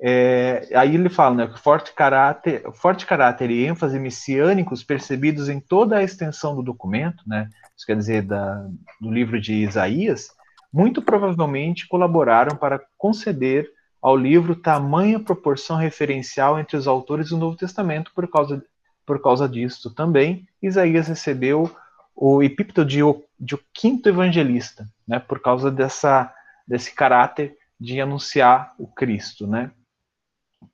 [0.00, 5.96] É, aí ele fala né, forte caráter, forte caráter e ênfase messiânicos percebidos em toda
[5.96, 8.66] a extensão do documento, né, isso quer dizer, da,
[9.00, 10.28] do livro de Isaías,
[10.72, 13.68] muito provavelmente colaboraram para conceder
[14.00, 18.64] ao livro tamanha proporção referencial entre os autores do Novo Testamento por causa,
[19.04, 20.46] por causa disso também.
[20.62, 21.70] Isaías recebeu
[22.16, 23.00] o epípeto de,
[23.38, 26.32] de o quinto evangelista, né, por causa dessa,
[26.64, 29.72] desse caráter de anunciar o Cristo, né?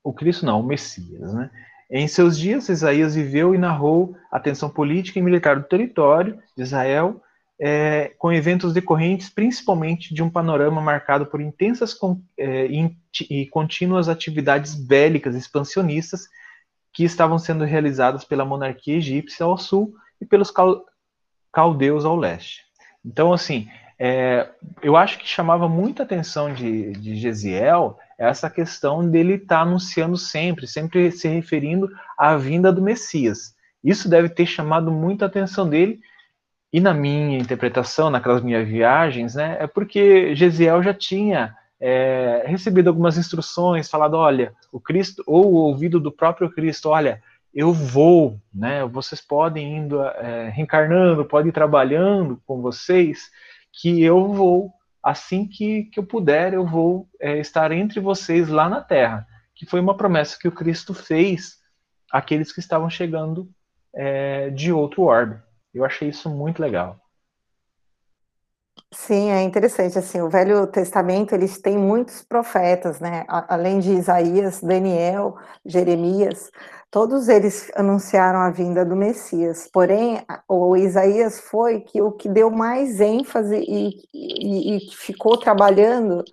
[0.03, 1.49] O Cristo não, o Messias, né?
[1.89, 6.61] Em seus dias, Isaías viveu e narrou a tensão política e militar do território de
[6.61, 7.19] Israel
[7.59, 12.67] é, com eventos decorrentes principalmente de um panorama marcado por intensas com, é,
[13.31, 16.27] e contínuas atividades bélicas expansionistas
[16.93, 20.53] que estavam sendo realizadas pela monarquia egípcia ao sul e pelos
[21.51, 22.61] caldeus ao leste.
[23.03, 23.67] Então, assim,
[23.99, 24.47] é,
[24.81, 30.17] eu acho que chamava muita atenção de, de Gesiel essa questão dele estar tá anunciando
[30.17, 33.55] sempre, sempre se referindo à vinda do Messias.
[33.83, 35.99] Isso deve ter chamado muita atenção dele,
[36.73, 42.87] e na minha interpretação, naquelas minhas viagens, né, é porque Gesiel já tinha é, recebido
[42.89, 47.21] algumas instruções, falado, olha, o Cristo, ou o ouvido do próprio Cristo, olha,
[47.53, 53.31] eu vou, né, vocês podem indo é, reencarnando, podem ir trabalhando com vocês,
[53.79, 58.67] que eu vou, assim que, que eu puder, eu vou é, estar entre vocês lá
[58.67, 61.57] na Terra, que foi uma promessa que o Cristo fez
[62.11, 63.49] àqueles que estavam chegando
[63.93, 65.39] é, de outro orbe.
[65.73, 66.99] Eu achei isso muito legal.
[68.93, 74.61] Sim, é interessante, assim, o Velho Testamento, eles têm muitos profetas, né, além de Isaías,
[74.61, 76.49] Daniel, Jeremias,
[76.89, 82.49] todos eles anunciaram a vinda do Messias, porém, o Isaías foi que o que deu
[82.49, 86.23] mais ênfase e, e, e ficou trabalhando,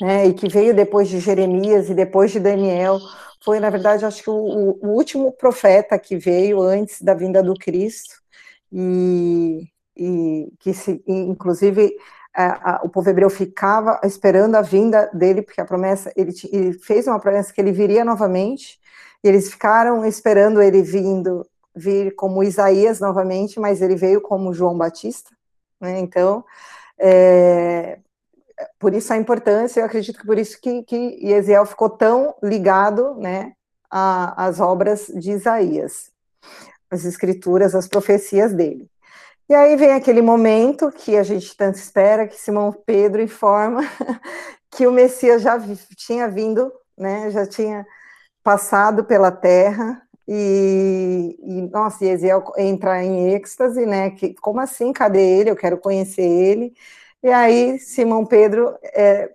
[0.00, 2.98] né, e que veio depois de Jeremias e depois de Daniel,
[3.44, 4.34] foi, na verdade, acho que o,
[4.82, 8.14] o último profeta que veio antes da vinda do Cristo,
[8.72, 11.96] e, e que se, inclusive
[12.34, 16.72] a, a, o povo hebreu ficava esperando a vinda dele, porque a promessa, ele, ele,
[16.74, 18.78] fez uma promessa que ele viria novamente,
[19.22, 24.76] e eles ficaram esperando ele vindo, vir como Isaías novamente, mas ele veio como João
[24.76, 25.30] Batista,
[25.80, 26.44] né, então,
[26.98, 27.98] é,
[28.78, 33.14] por isso a importância, eu acredito que por isso que, que Ezequiel ficou tão ligado,
[33.16, 33.52] né,
[33.90, 36.10] às obras de Isaías
[36.90, 38.90] as escrituras, as profecias dele.
[39.50, 43.80] E aí vem aquele momento que a gente tanto espera, que Simão Pedro informa
[44.70, 45.58] que o Messias já
[45.96, 47.84] tinha vindo, né, já tinha
[48.44, 54.92] passado pela terra, e, e nossa, e Ezequiel entra em êxtase, né, que, como assim,
[54.92, 56.72] cadê ele, eu quero conhecer ele,
[57.20, 59.34] e aí Simão Pedro é,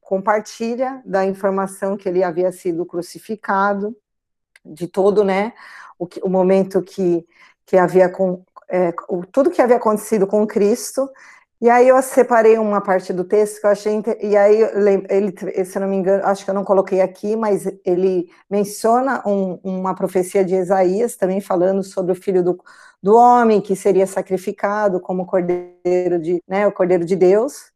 [0.00, 3.96] compartilha da informação que ele havia sido crucificado,
[4.64, 5.54] de todo, né,
[5.98, 7.26] o, que, o momento que,
[7.66, 11.08] que havia com é, o, tudo que havia acontecido com Cristo.
[11.60, 14.58] E aí eu separei uma parte do texto que eu achei e aí
[15.08, 19.58] ele, se não me engano, acho que eu não coloquei aqui, mas ele menciona um,
[19.64, 22.62] uma profecia de Isaías também falando sobre o filho do,
[23.02, 27.72] do homem que seria sacrificado como cordeiro de, né, o cordeiro de Deus.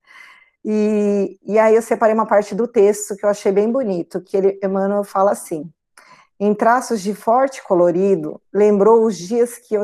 [0.64, 4.36] E, e aí eu separei uma parte do texto que eu achei bem bonito, que
[4.36, 5.70] ele, Emmanuel fala assim:
[6.38, 9.74] em traços de forte colorido, lembrou os dias que,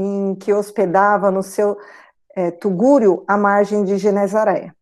[0.00, 1.76] em que hospedava no seu
[2.34, 4.72] é, tugúrio à margem de Genezaré.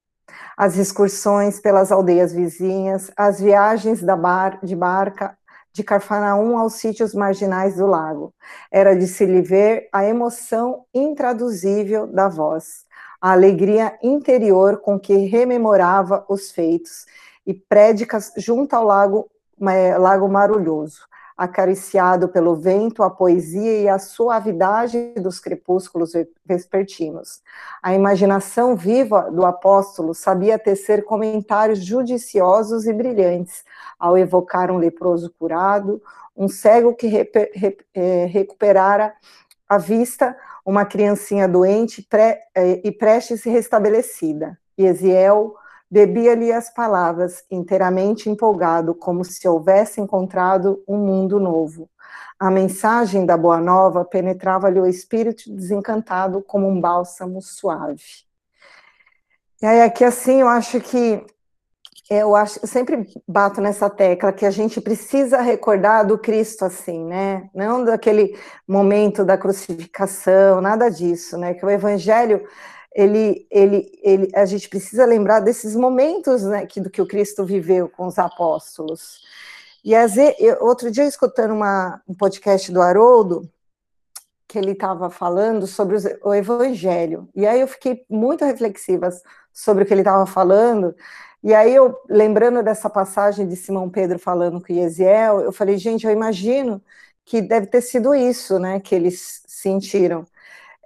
[0.57, 5.37] As excursões pelas aldeias vizinhas, as viagens bar, de barca
[5.73, 8.35] de Carfanaum aos sítios marginais do lago.
[8.71, 12.85] Era de se lhe ver a emoção intraduzível da voz,
[13.21, 17.07] a alegria interior com que rememorava os feitos
[17.47, 19.31] e prédicas junto ao lago
[19.69, 21.08] é, Lago Marulhoso,
[21.39, 26.13] acariciado pelo vento, a poesia e a suavidade dos crepúsculos
[26.45, 27.41] vespertinos.
[27.81, 33.65] A imaginação viva do apóstolo sabia tecer comentários judiciosos e brilhantes,
[33.97, 36.03] ao evocar um leproso curado,
[36.37, 37.31] um cego que
[37.95, 39.15] é, recuperara
[39.69, 42.05] a vista, uma criancinha doente
[42.53, 44.59] é, e prestes restabelecida.
[44.77, 45.55] E Eziel
[45.91, 51.89] Bebia-lhe as palavras, inteiramente empolgado, como se houvesse encontrado um mundo novo.
[52.39, 58.03] A mensagem da Boa Nova penetrava-lhe o espírito desencantado como um bálsamo suave.
[59.61, 61.25] E aí, aqui, assim, eu acho que
[62.11, 67.05] eu, acho, eu sempre bato nessa tecla que a gente precisa recordar do Cristo assim,
[67.05, 67.51] né?
[67.55, 71.53] Não daquele momento da crucificação, nada disso, né?
[71.53, 72.47] Que o Evangelho
[72.99, 77.45] ele, ele, ele, a gente precisa lembrar desses momentos né, que, do que o Cristo
[77.45, 79.21] viveu com os apóstolos.
[79.85, 83.49] E às vezes, eu, outro dia, escutando uma, um podcast do Haroldo,
[84.49, 89.11] que ele estava falando sobre os, o Evangelho, e aí eu fiquei muito reflexiva
[89.53, 90.93] sobre o que ele estava falando,
[91.41, 96.05] e aí eu, lembrando dessa passagem de Simão Pedro falando com Yesiel, eu falei, gente,
[96.05, 96.83] eu imagino
[97.25, 100.27] que deve ter sido isso, né, que eles sentiram.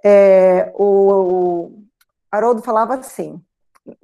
[0.05, 1.82] É, o,
[2.33, 3.39] Haroldo falava assim,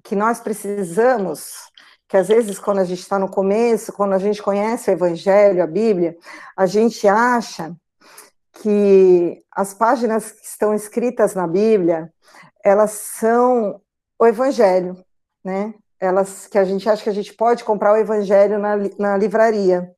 [0.03, 1.71] que nós precisamos,
[2.07, 5.63] que às vezes quando a gente está no começo, quando a gente conhece o Evangelho,
[5.63, 6.15] a Bíblia,
[6.55, 7.75] a gente acha
[8.61, 12.13] que as páginas que estão escritas na Bíblia,
[12.63, 13.81] elas são
[14.19, 15.03] o Evangelho,
[15.43, 15.73] né?
[15.99, 19.91] Elas que a gente acha que a gente pode comprar o Evangelho na, na livraria.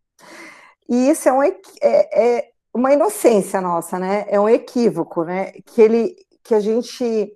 [0.87, 4.25] E isso é, um, é, é uma inocência nossa, né?
[4.29, 5.51] É um equívoco, né?
[5.65, 7.35] Que ele, que a gente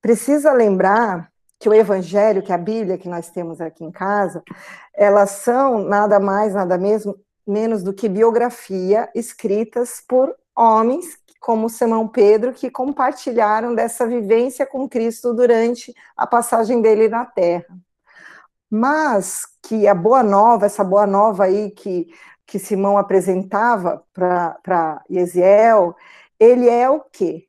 [0.00, 4.42] Precisa lembrar que o Evangelho, que a Bíblia que nós temos aqui em casa,
[4.94, 12.06] elas são nada mais, nada mesmo, menos do que biografia escritas por homens como Simão
[12.06, 17.78] Pedro, que compartilharam dessa vivência com Cristo durante a passagem dele na Terra.
[18.70, 22.12] Mas que a boa nova, essa boa nova aí que,
[22.46, 25.96] que Simão apresentava para Yesiel,
[26.38, 27.46] ele é o quê?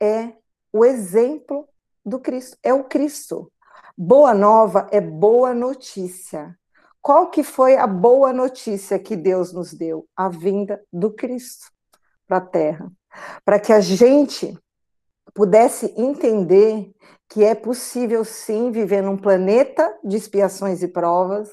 [0.00, 0.32] É
[0.72, 1.68] o exemplo
[2.04, 3.50] do Cristo, é o Cristo.
[3.96, 6.56] Boa nova é boa notícia.
[7.02, 10.06] Qual que foi a boa notícia que Deus nos deu?
[10.16, 11.66] A vinda do Cristo
[12.26, 12.90] para a Terra,
[13.44, 14.56] para que a gente
[15.34, 16.90] pudesse entender
[17.28, 21.50] que é possível sim viver num planeta de expiações e provas,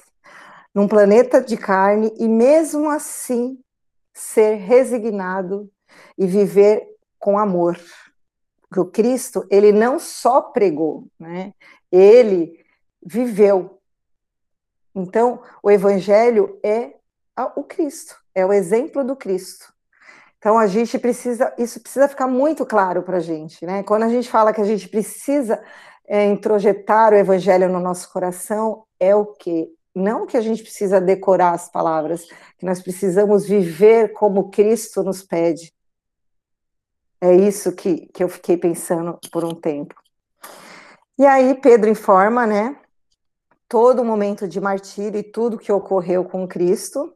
[0.73, 3.59] num planeta de carne e mesmo assim
[4.13, 5.69] ser resignado
[6.17, 6.83] e viver
[7.19, 7.77] com amor
[8.71, 11.53] que o Cristo, ele não só pregou, né?
[11.91, 12.63] Ele
[13.03, 13.79] viveu.
[14.93, 16.93] Então, o evangelho é
[17.55, 19.71] o Cristo, é o exemplo do Cristo.
[20.37, 23.83] Então, a gente precisa, isso precisa ficar muito claro para a gente, né?
[23.83, 25.63] Quando a gente fala que a gente precisa
[26.07, 29.69] é, introjetar o evangelho no nosso coração, é o quê?
[29.95, 32.25] Não que a gente precisa decorar as palavras,
[32.57, 35.73] que nós precisamos viver como Cristo nos pede.
[37.19, 39.95] É isso que, que eu fiquei pensando por um tempo.
[41.17, 42.75] E aí Pedro informa, né,
[43.67, 47.13] todo o momento de martírio e tudo que ocorreu com Cristo.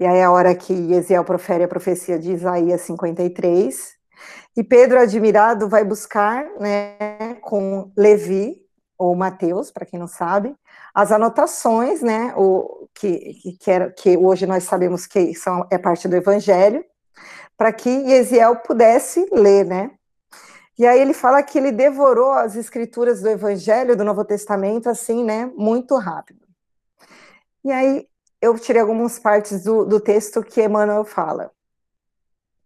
[0.00, 3.94] E aí a hora que Ezequiel profere a profecia de Isaías 53.
[4.56, 8.64] E Pedro, admirado, vai buscar, né, com Levi,
[8.96, 10.54] ou Mateus, para quem não sabe,
[10.94, 16.06] as anotações, né, o, que, que, era, que hoje nós sabemos que são, é parte
[16.06, 16.84] do Evangelho,
[17.56, 19.90] para que Eziel pudesse ler, né?
[20.76, 25.22] E aí ele fala que ele devorou as escrituras do Evangelho, do Novo Testamento, assim,
[25.22, 26.44] né, muito rápido.
[27.64, 28.08] E aí
[28.40, 31.52] eu tirei algumas partes do, do texto que Emmanuel fala,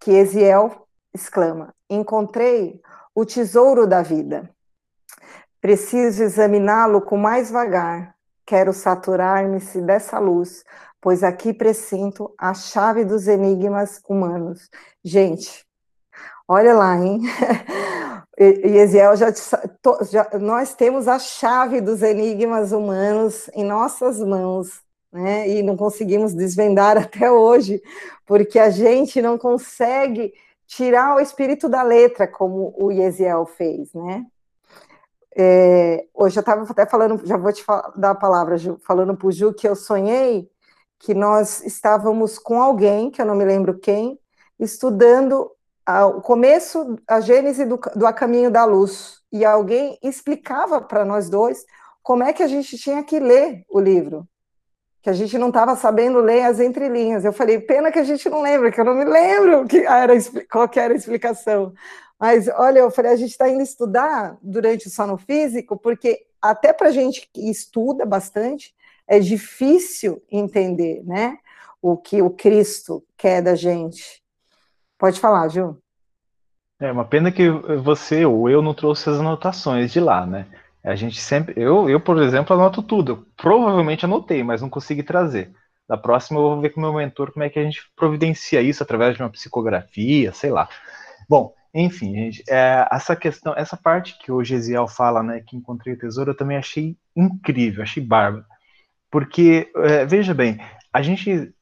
[0.01, 2.81] que Eziel exclama: Encontrei
[3.15, 4.51] o tesouro da vida.
[5.61, 8.15] Preciso examiná-lo com mais vagar.
[8.47, 10.65] Quero saturar-me-se dessa luz,
[11.01, 14.69] pois aqui presinto a chave dos enigmas humanos.
[15.05, 15.65] Gente,
[16.47, 17.23] olha lá, hein?
[18.41, 19.33] E Eziel já,
[20.09, 24.81] já, nós temos a chave dos enigmas humanos em nossas mãos,
[25.13, 25.49] né?
[25.49, 27.83] E não conseguimos desvendar até hoje,
[28.25, 30.33] porque a gente não consegue
[30.69, 34.25] tirar o espírito da letra, como o Eziel fez, né?
[35.37, 37.65] É, hoje eu estava até falando, já vou te
[37.97, 40.49] dar a palavra, Ju, falando para o Ju que eu sonhei
[40.99, 44.19] que nós estávamos com alguém, que eu não me lembro quem,
[44.59, 45.51] estudando
[46.17, 51.31] o começo, a gênese do, do A Caminho da Luz, e alguém explicava para nós
[51.31, 51.65] dois
[52.03, 54.29] como é que a gente tinha que ler o livro.
[55.03, 57.25] que a gente não estava sabendo ler as entrelinhas.
[57.25, 60.13] Eu falei, pena que a gente não lembra, que eu não me lembro que era,
[60.51, 61.73] qual que era a explicação.
[62.19, 66.73] Mas, olha, eu falei, a gente está indo estudar durante o sono físico, porque até
[66.73, 68.75] para gente que estuda bastante,
[69.09, 71.39] é difícil entender, né?
[71.81, 74.23] O que o Cristo quer da gente.
[74.99, 75.79] Pode falar, Ju.
[76.81, 80.47] É uma pena que você ou eu não trouxe as anotações de lá, né?
[80.85, 81.55] A gente sempre.
[81.57, 83.13] Eu, eu, por exemplo, anoto tudo.
[83.13, 85.53] Eu provavelmente anotei, mas não consegui trazer.
[85.89, 88.61] Da próxima eu vou ver com o meu mentor como é que a gente providencia
[88.61, 90.69] isso através de uma psicografia, sei lá.
[91.29, 95.95] Bom, enfim, gente, é, essa questão, essa parte que o Gesiel fala, né, que encontrei
[95.95, 98.45] o tesouro, eu também achei incrível, achei bárbaro.
[99.11, 100.61] Porque, é, veja bem,
[100.93, 101.53] a gente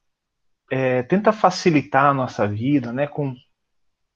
[0.71, 3.35] é, tenta facilitar a nossa vida, né, com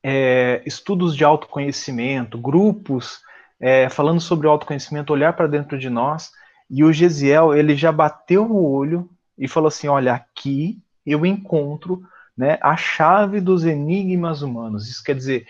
[0.02, 3.20] é, estudos de autoconhecimento, grupos
[3.60, 6.30] é, falando sobre autoconhecimento, olhar para dentro de nós.
[6.68, 12.02] E o Gesiel, ele já bateu o olho e falou assim: olha, aqui eu encontro
[12.36, 14.88] né, a chave dos enigmas humanos.
[14.88, 15.46] Isso quer dizer,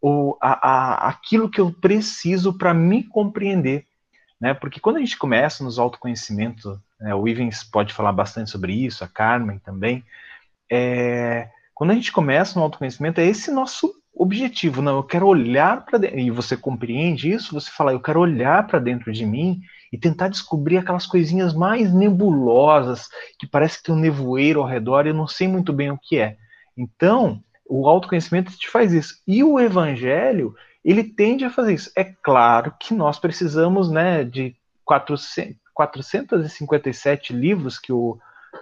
[0.00, 3.86] o, a, a, aquilo que eu preciso para me compreender.
[4.40, 4.52] Né?
[4.52, 9.04] Porque quando a gente começa nos autoconhecimentos, né, o Ivens pode falar bastante sobre isso,
[9.04, 10.04] a Carmen também.
[10.70, 14.82] É, quando a gente começa no autoconhecimento, é esse nosso objetivo.
[14.82, 16.18] Não, eu quero olhar para dentro.
[16.18, 17.54] E você compreende isso?
[17.54, 19.60] Você fala, eu quero olhar para dentro de mim
[19.92, 25.06] e tentar descobrir aquelas coisinhas mais nebulosas, que parece que tem um nevoeiro ao redor
[25.06, 26.36] e eu não sei muito bem o que é.
[26.76, 29.14] Então, o autoconhecimento te faz isso.
[29.26, 31.90] E o evangelho, ele tende a fazer isso.
[31.96, 38.18] É claro que nós precisamos né, de 400, 457 livros que o,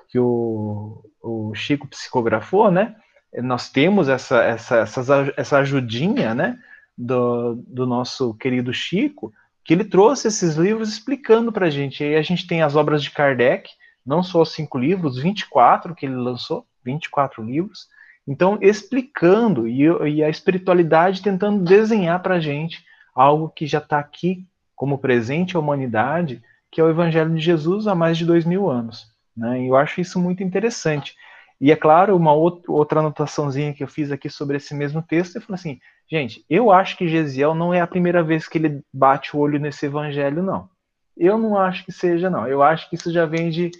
[0.06, 2.94] que o, o Chico psicografou, né?
[3.42, 6.58] nós temos essa, essa, essa, essa ajudinha, né,
[6.96, 9.32] do, do nosso querido Chico,
[9.64, 12.02] que ele trouxe esses livros explicando para a gente.
[12.02, 13.70] E aí a gente tem as obras de Kardec,
[14.04, 17.88] não só os cinco livros, 24 que ele lançou, 24 livros.
[18.28, 23.98] Então, explicando e, e a espiritualidade tentando desenhar para a gente algo que já está
[23.98, 26.42] aqui como presente à humanidade,
[26.76, 29.06] que é o Evangelho de Jesus há mais de dois mil anos.
[29.34, 29.62] Né?
[29.62, 31.16] E eu acho isso muito interessante.
[31.58, 35.40] E é claro, uma outra anotaçãozinha que eu fiz aqui sobre esse mesmo texto, eu
[35.40, 39.34] falei assim, gente, eu acho que Gesiel não é a primeira vez que ele bate
[39.34, 40.68] o olho nesse evangelho, não.
[41.16, 42.46] Eu não acho que seja, não.
[42.46, 43.70] Eu acho que isso já vem de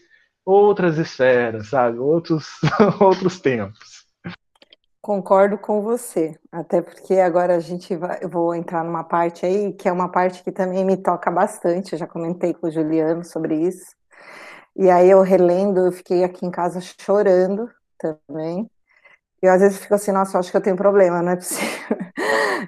[0.42, 1.98] outras esferas, sabe?
[1.98, 2.48] Outros,
[2.98, 4.05] outros tempos.
[5.06, 9.72] Concordo com você, até porque agora a gente vai, eu vou entrar numa parte aí
[9.72, 11.92] que é uma parte que também me toca bastante.
[11.92, 13.94] Eu já comentei com o Juliano sobre isso
[14.76, 18.68] e aí eu relendo, eu fiquei aqui em casa chorando também.
[19.42, 21.98] E às vezes fico assim, nossa, eu acho que eu tenho problema, não é possível.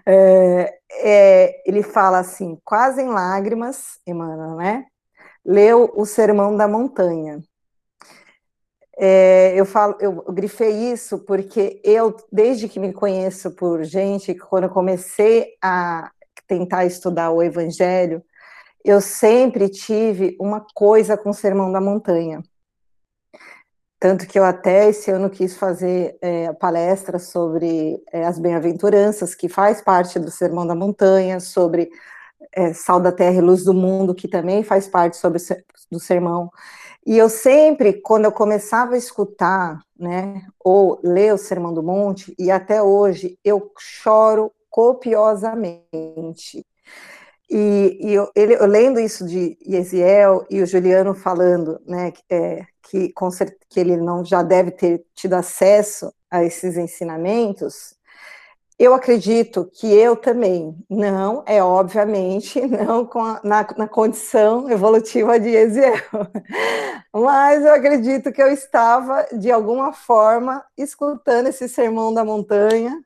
[0.06, 4.86] É, é, ele fala assim, quase em lágrimas, Emmanuel, né?
[5.44, 7.40] Leu o Sermão da Montanha.
[9.00, 14.64] É, eu falo, eu grifei isso porque eu, desde que me conheço por gente, quando
[14.64, 16.10] eu comecei a
[16.48, 18.24] tentar estudar o Evangelho,
[18.84, 22.42] eu sempre tive uma coisa com o Sermão da Montanha.
[24.00, 29.48] Tanto que eu até esse ano quis fazer é, palestra sobre é, as bem-aventuranças, que
[29.48, 31.90] faz parte do Sermão da Montanha, sobre
[32.52, 35.40] é, Sal da Terra e Luz do Mundo, que também faz parte sobre,
[35.90, 36.50] do sermão.
[37.08, 42.34] E eu sempre, quando eu começava a escutar, né, ou ler o Sermão do Monte,
[42.38, 46.66] e até hoje, eu choro copiosamente.
[47.50, 52.66] E, e eu, ele, eu lendo isso de Yesiel e o Juliano falando, né, é,
[52.82, 53.10] que,
[53.70, 57.94] que ele não já deve ter tido acesso a esses ensinamentos,
[58.78, 65.48] eu acredito que eu também, não, é obviamente, não a, na, na condição evolutiva de
[65.48, 65.96] Yesiel,
[67.12, 73.02] mas eu acredito que eu estava, de alguma forma, escutando esse sermão da montanha,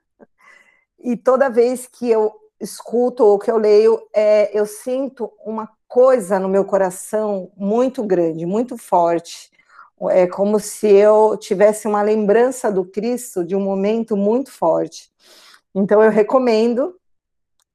[1.00, 6.38] e toda vez que eu escuto ou que eu leio, é, eu sinto uma coisa
[6.38, 9.50] no meu coração muito grande, muito forte.
[10.10, 15.10] É como se eu tivesse uma lembrança do Cristo de um momento muito forte.
[15.74, 16.94] Então eu recomendo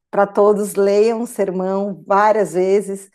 [0.09, 3.09] para todos leiam o sermão várias vezes,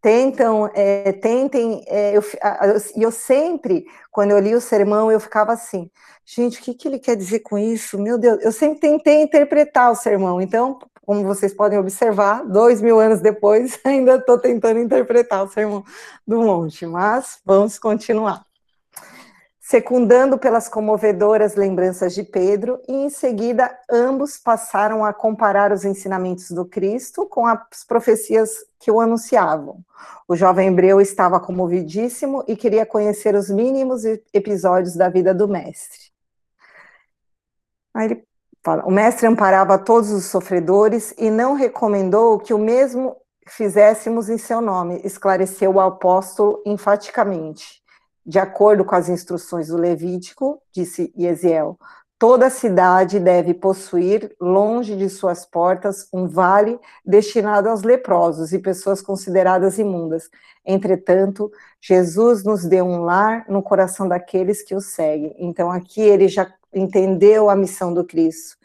[0.00, 5.52] tentam, é, tentem, é, eu, eu, eu sempre, quando eu li o sermão, eu ficava
[5.52, 5.90] assim,
[6.24, 7.98] gente, o que, que ele quer dizer com isso?
[7.98, 12.98] Meu Deus, eu sempre tentei interpretar o sermão, então como vocês podem observar, dois mil
[12.98, 15.84] anos depois, ainda estou tentando interpretar o Sermão
[16.26, 18.44] do Monte, mas vamos continuar.
[19.68, 26.52] Secundando pelas comovedoras lembranças de Pedro, e em seguida ambos passaram a comparar os ensinamentos
[26.52, 28.48] do Cristo com as profecias
[28.78, 29.80] que o anunciavam.
[30.28, 36.12] O jovem hebreu estava comovidíssimo e queria conhecer os mínimos episódios da vida do mestre.
[37.92, 38.24] Aí ele
[38.62, 43.16] fala: o mestre amparava todos os sofredores e não recomendou que o mesmo
[43.48, 47.84] fizéssemos em seu nome, esclareceu o apóstolo enfaticamente.
[48.26, 51.78] De acordo com as instruções do Levítico, disse Yesiel,
[52.18, 59.00] toda cidade deve possuir, longe de suas portas, um vale destinado aos leprosos e pessoas
[59.00, 60.28] consideradas imundas.
[60.64, 65.36] Entretanto, Jesus nos deu um lar no coração daqueles que o seguem.
[65.38, 68.56] Então, aqui ele já entendeu a missão do Cristo,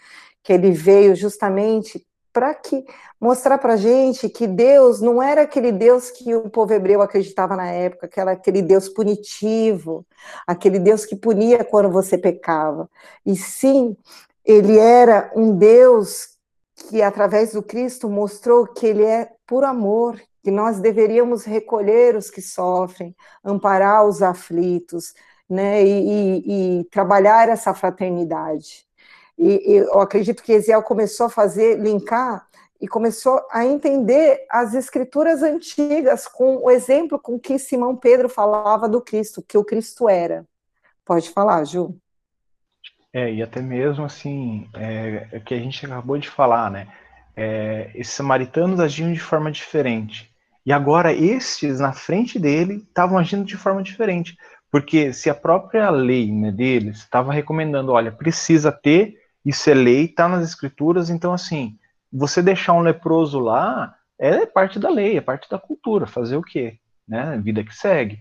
[0.41, 2.03] que ele veio justamente
[2.33, 2.85] para que
[3.19, 7.67] mostrar para gente que Deus não era aquele Deus que o povo hebreu acreditava na
[7.67, 10.05] época, que era aquele Deus punitivo,
[10.47, 12.89] aquele Deus que punia quando você pecava.
[13.25, 13.95] E sim,
[14.45, 16.29] ele era um Deus
[16.89, 22.29] que através do Cristo mostrou que ele é por amor, que nós deveríamos recolher os
[22.29, 25.13] que sofrem, amparar os aflitos,
[25.47, 28.87] né, e, e, e trabalhar essa fraternidade.
[29.37, 32.47] E, eu acredito que Ezequiel começou a fazer, linkar,
[32.81, 38.89] e começou a entender as escrituras antigas com o exemplo com que Simão Pedro falava
[38.89, 40.45] do Cristo, que o Cristo era.
[41.05, 41.95] Pode falar, Ju.
[43.13, 46.87] É, e até mesmo assim, é, é que a gente acabou de falar, né?
[47.35, 50.31] É, esses samaritanos agiam de forma diferente.
[50.65, 54.35] E agora estes, na frente dele, estavam agindo de forma diferente.
[54.71, 60.05] Porque se a própria lei né, deles estava recomendando, olha, precisa ter isso é lei,
[60.05, 61.77] está nas escrituras, então assim,
[62.11, 66.43] você deixar um leproso lá é parte da lei, é parte da cultura, fazer o
[66.43, 66.77] quê?
[67.07, 67.39] Né?
[67.43, 68.19] Vida que segue.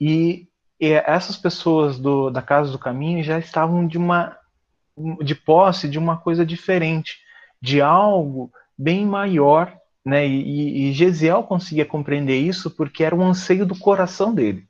[0.00, 0.48] E,
[0.80, 4.36] e essas pessoas do, da Casa do Caminho já estavam de uma
[5.22, 7.18] de posse de uma coisa diferente,
[7.60, 10.26] de algo bem maior, né?
[10.26, 14.66] E, e Gesiel conseguia compreender isso porque era um anseio do coração dele.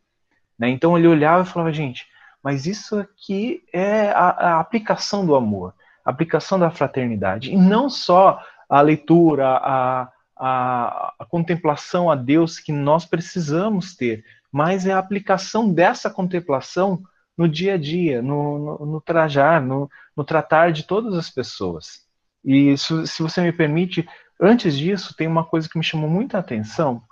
[0.59, 0.69] Né?
[0.69, 2.07] Então ele olhava e falava, gente,
[2.43, 5.75] mas isso aqui é a, a aplicação do amor
[6.05, 7.53] aplicação da fraternidade.
[7.53, 14.25] E não só a leitura, a, a, a, contemplação a Deus que nós precisamos ter,
[14.51, 17.03] mas é a aplicação dessa contemplação
[17.37, 22.03] no dia a dia, no, no, no trajar, no, no, tratar de todas as pessoas.
[22.45, 24.07] E se, se você me permite,
[24.41, 27.03] antes disso, tem uma coisa que me chamou muita atenção,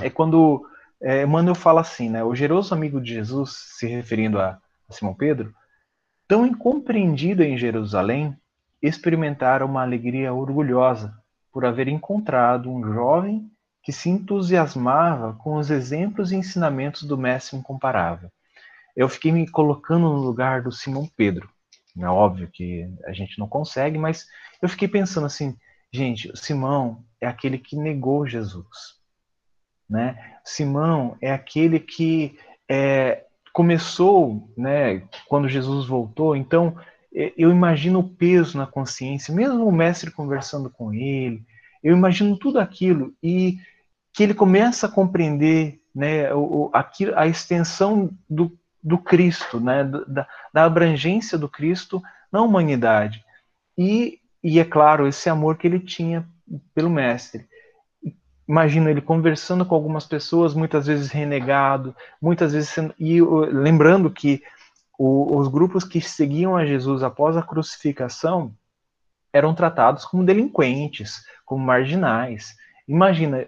[0.00, 0.66] é quando
[1.00, 4.58] é, Emmanuel fala assim, né, o generoso amigo de Jesus, se referindo a,
[4.88, 5.54] a Simão Pedro,
[6.28, 8.36] tão incompreendido em Jerusalém,
[8.80, 11.16] experimentara uma alegria orgulhosa
[11.50, 13.50] por haver encontrado um jovem
[13.82, 18.30] que se entusiasmava com os exemplos e ensinamentos do mestre incomparável.
[18.94, 21.48] Eu fiquei me colocando no lugar do Simão Pedro.
[21.98, 24.26] É óbvio que a gente não consegue, mas
[24.60, 25.56] eu fiquei pensando assim,
[25.90, 28.66] gente, Simão é aquele que negou Jesus,
[29.88, 30.36] né?
[30.44, 33.24] Simão é aquele que é,
[33.58, 36.76] começou, né, quando Jesus voltou, então
[37.12, 41.42] eu imagino o peso na consciência, mesmo o mestre conversando com ele,
[41.82, 43.58] eu imagino tudo aquilo e
[44.12, 50.28] que ele começa a compreender, né, o, a, a extensão do, do Cristo, né, da,
[50.54, 52.00] da abrangência do Cristo
[52.30, 53.24] na humanidade.
[53.76, 56.24] E, e é claro, esse amor que ele tinha
[56.72, 57.44] pelo mestre
[58.48, 64.42] imagino ele conversando com algumas pessoas, muitas vezes renegado, muitas vezes sendo, e lembrando que
[64.98, 68.54] o, os grupos que seguiam a Jesus após a crucificação
[69.32, 72.56] eram tratados como delinquentes, como marginais.
[72.88, 73.46] Imagina,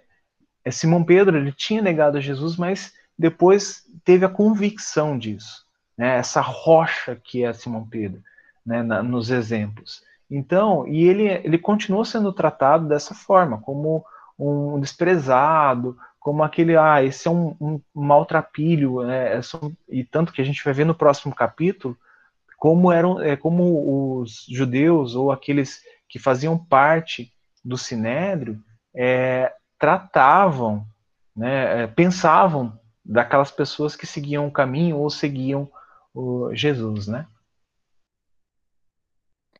[0.65, 5.65] é, Simão Pedro ele tinha negado a Jesus, mas depois teve a convicção disso,
[5.97, 6.19] né?
[6.19, 8.23] Essa rocha que é Simão Pedro,
[8.65, 8.83] né?
[8.83, 10.03] Na, nos exemplos.
[10.31, 14.05] Então, e ele ele continuou sendo tratado dessa forma, como
[14.41, 19.39] um desprezado, como aquele, ah, esse é um, um maltrapilho, né?
[19.39, 19.41] É
[19.89, 21.97] e tanto que a gente vai ver no próximo capítulo
[22.61, 27.33] como eram, é, como os judeus ou aqueles que faziam parte
[27.65, 28.63] do sinédrio
[28.95, 30.87] é, tratavam,
[31.35, 35.71] né, é, pensavam daquelas pessoas que seguiam o caminho ou seguiam
[36.13, 37.27] o Jesus, né?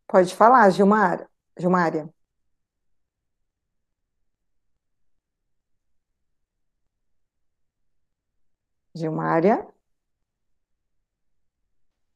[0.07, 1.27] Pode falar, Gilmar,
[1.59, 2.07] Gilmária.
[9.01, 9.67] Gilmária?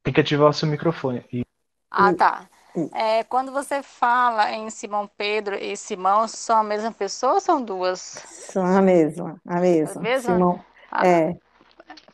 [0.03, 1.25] Tem que ativar o seu microfone.
[1.33, 1.43] E...
[1.89, 2.49] Ah, tá.
[2.93, 7.63] É, quando você fala em Simão Pedro e Simão, são a mesma pessoa ou são
[7.63, 7.99] duas?
[7.99, 10.01] São a mesma, a mesma.
[10.01, 10.33] A mesma?
[10.35, 11.37] Simão, ah, é.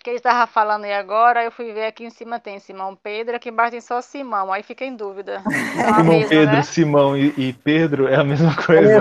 [0.04, 3.36] Que ele estava falando aí agora, eu fui ver aqui em cima tem Simão Pedro,
[3.36, 5.44] aqui embaixo tem só Simão, aí fica em dúvida.
[5.76, 6.64] Simão mesma, Pedro, né?
[6.64, 9.00] Simão e, e, Pedro é a mesma coisa.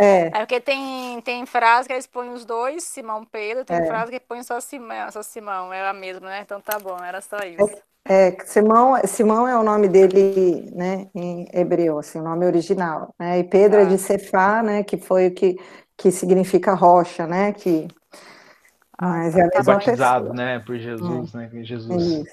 [0.00, 0.26] é.
[0.26, 3.86] é porque tem, tem frase que eles põem os dois, Simão Pedro, tem é.
[3.86, 6.40] frase que põe só Simão, só Simão, é a mesma, né?
[6.44, 7.76] Então tá bom, era só isso.
[8.08, 13.12] É, é, Simão, Simão é o nome dele, né, em hebreu, assim, o nome original,
[13.18, 13.40] né?
[13.40, 13.82] E Pedro ah.
[13.82, 15.56] é de Cefá, né, que foi o que,
[15.96, 17.88] que significa rocha, né, que
[19.00, 20.36] mas é a mesma batizado, pessoa.
[20.36, 21.38] né, por Jesus, hum.
[21.38, 21.50] né?
[21.62, 22.24] Jesus Isso.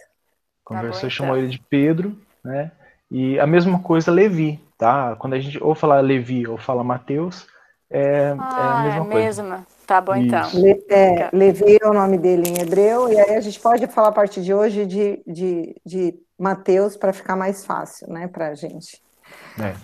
[0.63, 1.45] conversou, tá bom, chamou então.
[1.45, 2.71] ele de Pedro, né?
[3.11, 5.15] E a mesma coisa Levi, tá?
[5.17, 7.47] Quando a gente ou fala Levi ou fala Mateus,
[7.89, 9.43] é, ah, é a ah, mesma é coisa.
[9.43, 9.67] Mesma.
[9.85, 10.49] Tá bom, então.
[10.53, 14.07] Le, é, Levi é o nome dele em hebreu, e aí a gente pode falar
[14.07, 18.55] a partir de hoje de, de, de Mateus para ficar mais fácil, né, para a
[18.55, 18.99] gente.
[19.59, 19.75] É.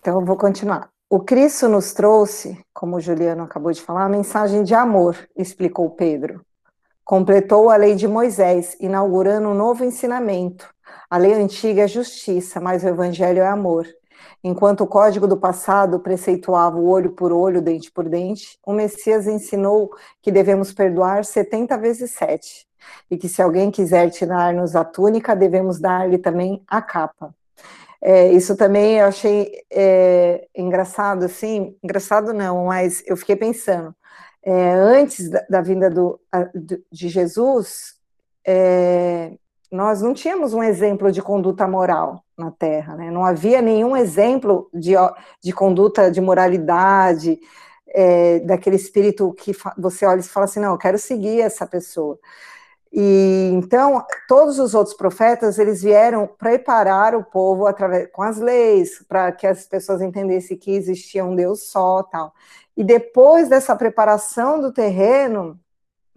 [0.00, 0.88] Então eu vou continuar.
[1.08, 5.88] O Cristo nos trouxe, como o Juliano acabou de falar, a mensagem de amor, explicou
[5.90, 6.44] Pedro.
[7.04, 10.68] Completou a lei de Moisés, inaugurando um novo ensinamento.
[11.08, 13.86] A lei antiga é justiça, mas o evangelho é amor.
[14.42, 19.28] Enquanto o código do passado preceituava o olho por olho, dente por dente, o Messias
[19.28, 19.90] ensinou
[20.20, 22.66] que devemos perdoar 70 vezes 7,
[23.08, 27.32] e que se alguém quiser tirar-nos a túnica, devemos dar-lhe também a capa.
[28.02, 33.94] É, isso também eu achei é, engraçado, assim, engraçado não, mas eu fiquei pensando,
[34.42, 36.20] é, antes da, da vinda do,
[36.92, 37.94] de Jesus,
[38.46, 39.32] é,
[39.72, 43.10] nós não tínhamos um exemplo de conduta moral na Terra, né?
[43.10, 44.92] não havia nenhum exemplo de,
[45.42, 47.40] de conduta de moralidade,
[47.88, 52.18] é, daquele espírito que você olha e fala assim, não, eu quero seguir essa pessoa.
[52.98, 59.04] E então todos os outros profetas eles vieram preparar o povo através com as leis
[59.06, 62.32] para que as pessoas entendessem que existia um Deus só, tal.
[62.74, 65.60] E depois dessa preparação do terreno,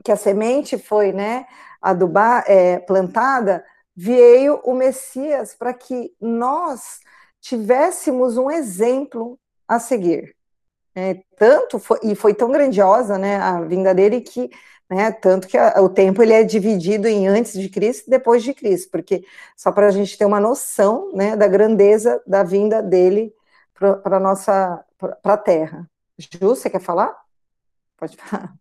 [0.06, 1.46] que a semente foi, né,
[1.82, 7.02] adubar, é, plantada, veio o Messias para que nós
[7.42, 10.34] tivéssemos um exemplo a seguir.
[10.96, 14.50] É, tanto foi, e foi tão grandiosa, né, a vinda dele que
[14.90, 15.12] né?
[15.12, 18.54] Tanto que a, o tempo ele é dividido em antes de Cristo e depois de
[18.54, 19.24] Cristo, porque
[19.56, 23.34] só para a gente ter uma noção, né, da grandeza da vinda dele
[23.74, 25.90] para nossa para a Terra.
[26.18, 27.16] Ju, você quer falar?
[27.96, 28.54] Pode falar.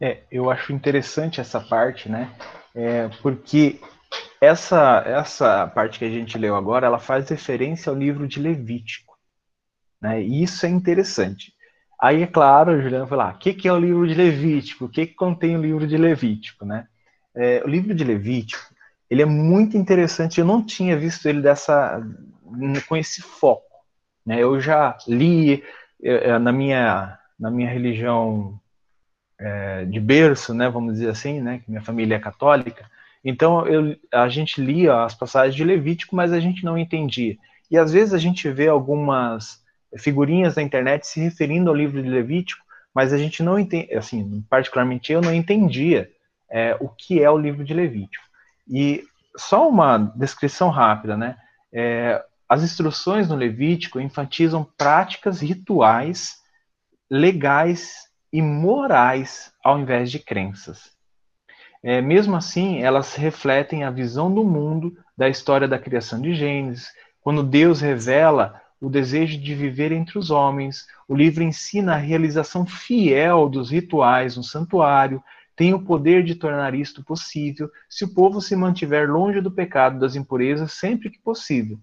[0.00, 2.34] É, eu acho interessante essa parte, né?
[2.74, 3.80] É, porque
[4.40, 9.18] essa essa parte que a gente leu agora, ela faz referência ao livro de Levítico,
[10.00, 10.22] né?
[10.22, 11.53] E isso é interessante.
[12.04, 14.84] Aí, é claro, o Juliano foi lá, o que, que é o livro de Levítico?
[14.84, 16.86] O que, que contém o livro de Levítico, né?
[17.34, 18.62] É, o livro de Levítico,
[19.08, 22.06] ele é muito interessante, eu não tinha visto ele dessa,
[22.86, 23.74] com esse foco,
[24.26, 24.38] né?
[24.38, 25.64] Eu já li
[26.02, 28.60] é, é, na minha, na minha religião
[29.40, 32.84] é, de berço, né, vamos dizer assim, né, que minha família é católica,
[33.24, 37.38] então eu, a gente lia as passagens de Levítico, mas a gente não entendia.
[37.70, 39.63] E às vezes a gente vê algumas
[39.98, 42.62] figurinhas na internet se referindo ao livro de Levítico,
[42.94, 46.10] mas a gente não entende, assim, particularmente eu não entendia
[46.50, 48.24] é, o que é o livro de Levítico.
[48.68, 49.04] E
[49.36, 51.36] só uma descrição rápida, né?
[51.72, 56.36] É, as instruções no Levítico enfatizam práticas rituais,
[57.10, 60.92] legais e morais ao invés de crenças.
[61.82, 66.88] É, mesmo assim, elas refletem a visão do mundo da história da criação de Gênesis,
[67.20, 70.86] quando Deus revela o desejo de viver entre os homens.
[71.08, 75.24] O livro ensina a realização fiel dos rituais no santuário,
[75.56, 79.98] tem o poder de tornar isto possível se o povo se mantiver longe do pecado
[79.98, 81.78] das impurezas sempre que possível.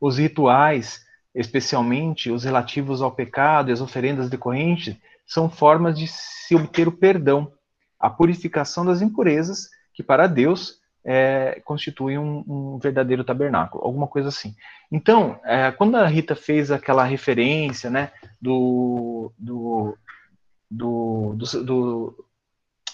[0.00, 4.96] Os rituais, especialmente os relativos ao pecado e as oferendas decorrentes,
[5.26, 7.52] são formas de se obter o perdão,
[7.98, 14.28] a purificação das impurezas, que para Deus é, constitui um, um, verdadeiro tabernáculo, alguma coisa
[14.28, 14.54] assim.
[14.90, 19.96] Então, é, quando a Rita fez aquela referência né, do, do,
[20.70, 21.34] do,
[21.64, 22.24] do,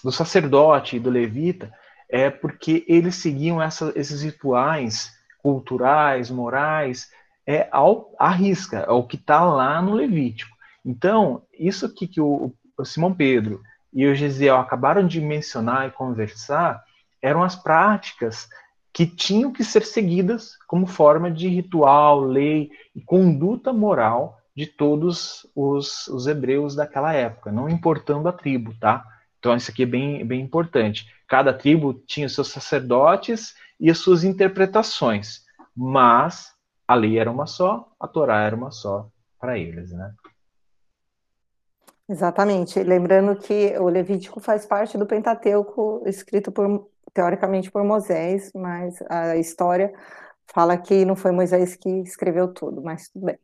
[0.03, 1.73] do sacerdote e do levita,
[2.09, 7.09] é porque eles seguiam essa, esses rituais culturais, morais,
[7.47, 10.55] é ao, à risca, é o que está lá no Levítico.
[10.85, 13.61] Então, isso aqui que o, o Simão Pedro
[13.93, 16.83] e o Gesiel acabaram de mencionar e conversar,
[17.25, 18.47] eram as práticas
[18.93, 25.51] que tinham que ser seguidas como forma de ritual, lei e conduta moral de todos
[25.57, 29.03] os, os hebreus daquela época, não importando a tribo, tá?
[29.39, 31.07] Então isso aqui é bem, bem importante.
[31.27, 35.43] Cada tribo tinha seus sacerdotes e as suas interpretações,
[35.75, 36.53] mas
[36.87, 39.09] a lei era uma só, a Torá era uma só
[39.41, 40.13] para eles, né?
[42.07, 42.83] Exatamente.
[42.83, 49.37] Lembrando que o Levítico faz parte do Pentateuco, escrito por, teoricamente por Moisés, mas a
[49.37, 49.93] história
[50.53, 53.39] fala que não foi Moisés que escreveu tudo, mas tudo bem.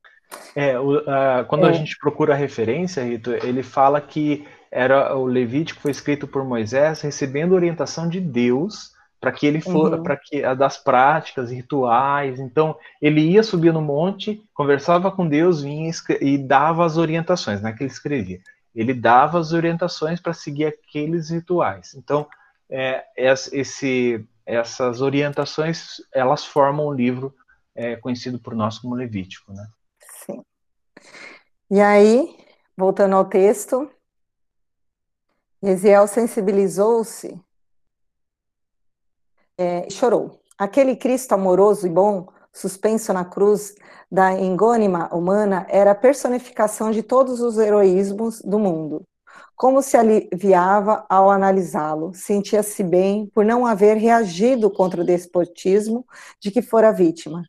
[0.54, 1.70] É, o, uh, quando é.
[1.70, 6.44] a gente procura a referência, Rito, ele fala que era o Levítico foi escrito por
[6.44, 10.02] Moisés recebendo orientação de Deus para que ele for uhum.
[10.02, 15.90] para que das práticas rituais então ele ia subir no monte conversava com Deus vinha
[16.20, 18.38] e dava as orientações né que ele escrevia
[18.74, 22.28] ele dava as orientações para seguir aqueles rituais então
[22.70, 27.34] é, esse essas orientações elas formam um livro
[27.74, 29.66] é, conhecido por nós como Levítico né
[30.24, 30.42] sim
[31.70, 32.36] e aí
[32.76, 33.90] voltando ao texto
[35.62, 37.38] Eziel sensibilizou-se
[39.58, 40.40] é, e chorou.
[40.56, 43.74] Aquele Cristo amoroso e bom, suspenso na cruz
[44.10, 49.06] da engônima humana, era a personificação de todos os heroísmos do mundo.
[49.60, 56.06] Como se aliviava ao analisá-lo, sentia-se bem por não haver reagido contra o despotismo
[56.40, 57.44] de que fora vítima.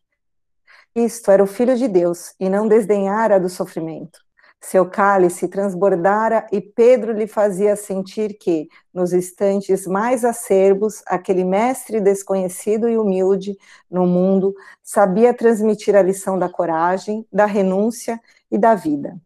[0.94, 4.20] Isto era o Filho de Deus e não desdenhara do sofrimento.
[4.60, 12.02] Seu cálice transbordara e Pedro lhe fazia sentir que, nos instantes mais acerbos, aquele mestre
[12.02, 13.56] desconhecido e humilde
[13.90, 14.54] no mundo
[14.84, 18.20] sabia transmitir a lição da coragem, da renúncia
[18.52, 19.18] e da vida.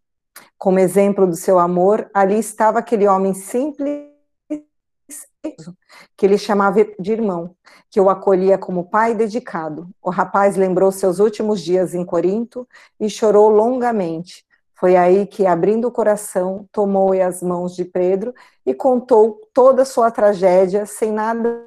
[0.57, 4.09] Como exemplo do seu amor, ali estava aquele homem simples
[6.17, 7.55] que ele chamava de irmão,
[7.89, 9.87] que o acolhia como pai dedicado.
[10.01, 12.67] O rapaz lembrou seus últimos dias em Corinto
[12.99, 14.45] e chorou longamente,
[14.77, 18.33] foi aí que, abrindo o coração, tomou as mãos de Pedro
[18.65, 21.63] e contou toda a sua tragédia, sem nada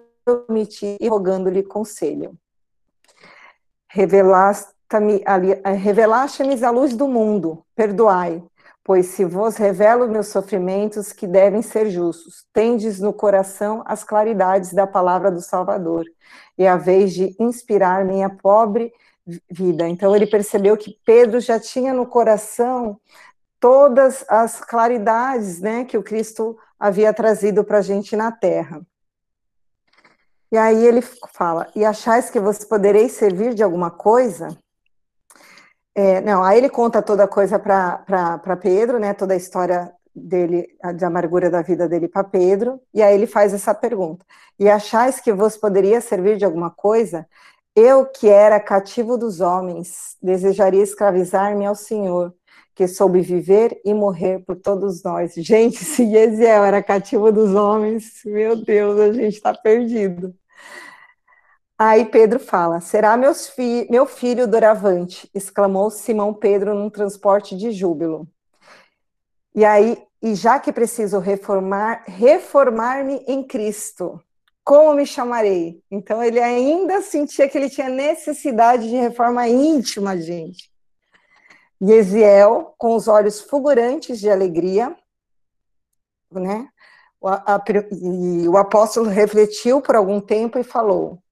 [0.48, 2.36] omitir e rogando-lhe conselho.
[3.88, 5.24] Revelaste-me
[6.64, 8.44] a luz do mundo, perdoai,
[8.88, 14.72] pois se vos revelo meus sofrimentos, que devem ser justos, tendes no coração as claridades
[14.72, 16.06] da palavra do Salvador,
[16.56, 18.90] e a vez de inspirar minha pobre
[19.50, 19.86] vida.
[19.86, 22.98] Então ele percebeu que Pedro já tinha no coração
[23.60, 28.80] todas as claridades, né, que o Cristo havia trazido para a gente na Terra.
[30.50, 34.56] E aí ele fala: e achais que vos podereis servir de alguma coisa?
[36.00, 40.68] É, não, aí ele conta toda a coisa para Pedro, né, toda a história dele,
[40.94, 44.24] de amargura da vida dele para Pedro, e aí ele faz essa pergunta:
[44.60, 47.26] e achais que vos poderia servir de alguma coisa?
[47.74, 52.32] Eu, que era cativo dos homens, desejaria escravizar-me ao Senhor,
[52.76, 55.34] que soube viver e morrer por todos nós.
[55.34, 60.32] Gente, se Eziel era cativo dos homens, meu Deus, a gente está perdido.
[61.78, 63.16] Aí Pedro fala: Será
[63.54, 65.30] fi meu filho doravante?
[65.32, 68.26] exclamou Simão Pedro num transporte de júbilo.
[69.54, 74.20] E aí, e já que preciso reformar, reformar-me em Cristo,
[74.64, 75.80] como me chamarei?
[75.90, 80.70] Então ele ainda sentia que ele tinha necessidade de reforma íntima, gente.
[81.80, 84.96] E Eziel, com os olhos fulgurantes de alegria,
[86.32, 86.68] né?
[87.20, 91.22] O, a, e o apóstolo refletiu por algum tempo e falou: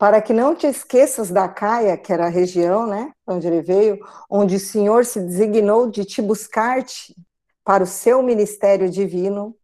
[0.00, 3.98] Para que não te esqueças da Caia, que era a região, né, onde ele veio,
[4.30, 7.14] onde o Senhor se designou de te buscar-te
[7.62, 9.54] para o seu ministério divino,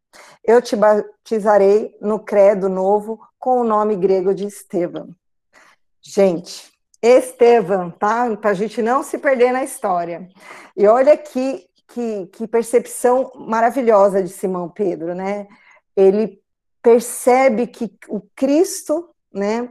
[0.45, 5.09] eu te batizarei no credo novo com o nome grego de Estevam.
[6.03, 6.71] Gente,
[7.01, 8.37] Estevam, tá?
[8.37, 10.29] Para a gente não se perder na história.
[10.77, 15.49] E olha que, que, que percepção maravilhosa de Simão Pedro, né?
[15.97, 16.39] Ele
[16.83, 19.71] percebe que o Cristo, né,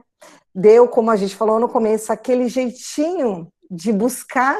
[0.55, 4.57] deu, como a gente falou no começo, aquele jeitinho de buscar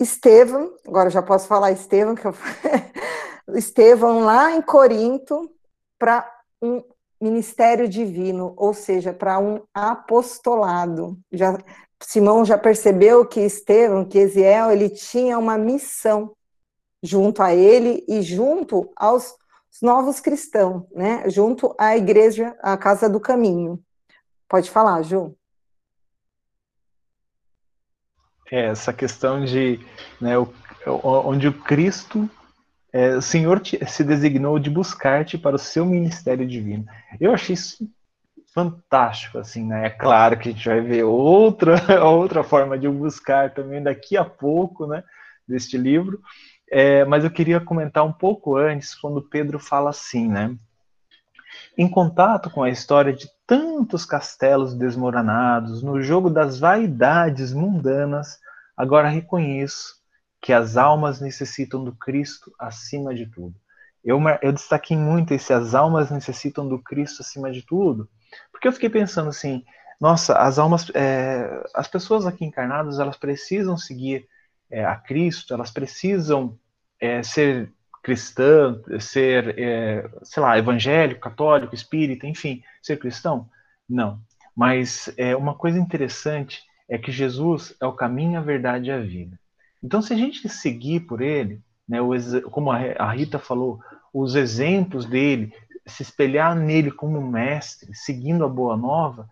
[0.00, 2.34] Estevam, agora já posso falar Estevam, que eu
[3.54, 5.48] Estevão lá em Corinto
[5.98, 6.28] para
[6.60, 6.82] um
[7.20, 11.16] ministério divino, ou seja, para um apostolado.
[11.32, 11.56] Já,
[12.02, 16.32] Simão já percebeu que Estevão, que Eziel, ele tinha uma missão
[17.02, 19.36] junto a ele e junto aos
[19.80, 21.28] novos cristãos, né?
[21.30, 23.80] Junto à igreja, à casa do caminho.
[24.48, 25.36] Pode falar, Ju.
[28.50, 29.80] É, essa questão de
[30.20, 30.52] né, o,
[30.86, 32.28] onde o Cristo
[32.94, 36.86] é, o Senhor te, se designou de buscar-te para o seu ministério divino.
[37.20, 37.90] Eu achei isso
[38.54, 39.86] fantástico, assim, né?
[39.86, 41.74] É claro que a gente vai ver outra,
[42.06, 45.02] outra forma de buscar também daqui a pouco, né?
[45.46, 46.20] Deste livro.
[46.70, 50.56] É, mas eu queria comentar um pouco antes, quando Pedro fala assim, né?
[51.76, 58.38] Em contato com a história de tantos castelos desmoronados, no jogo das vaidades mundanas,
[58.76, 59.96] agora reconheço
[60.40, 63.54] que as almas necessitam do Cristo acima de tudo.
[64.04, 68.08] Eu, eu destaquei muito esse as almas necessitam do Cristo acima de tudo,
[68.52, 69.64] porque eu fiquei pensando assim,
[70.00, 74.28] nossa, as almas, é, as pessoas aqui encarnadas, elas precisam seguir
[74.70, 76.58] é, a Cristo, elas precisam
[77.00, 77.72] é, ser
[78.04, 83.48] cristã, ser, é, sei lá, evangélico, católico, espírita, enfim, ser cristão?
[83.88, 84.20] Não.
[84.54, 89.00] Mas é, uma coisa interessante é que Jesus é o caminho, a verdade e a
[89.00, 89.40] vida.
[89.82, 91.98] Então, se a gente seguir por ele, né,
[92.50, 93.80] como a Rita falou,
[94.12, 95.54] os exemplos dele,
[95.86, 99.26] se espelhar nele como mestre, seguindo a boa nova,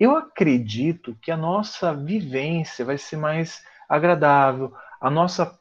[0.00, 5.58] eu acredito que a nossa vivência vai ser mais agradável, a nossa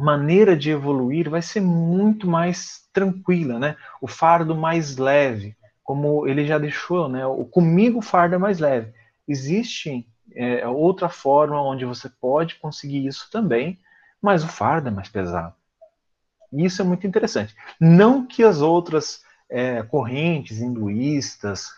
[0.00, 3.76] maneira de evoluir vai ser muito mais tranquila, né?
[4.00, 7.26] O fardo mais leve, como ele já deixou, né?
[7.26, 8.92] O comigo o fardo é mais leve.
[9.28, 13.78] Existe é, outra forma onde você pode conseguir isso também,
[14.20, 15.54] mas o fardo é mais pesado.
[16.52, 17.54] E isso é muito interessante.
[17.78, 21.68] Não que as outras é, correntes hinduístas,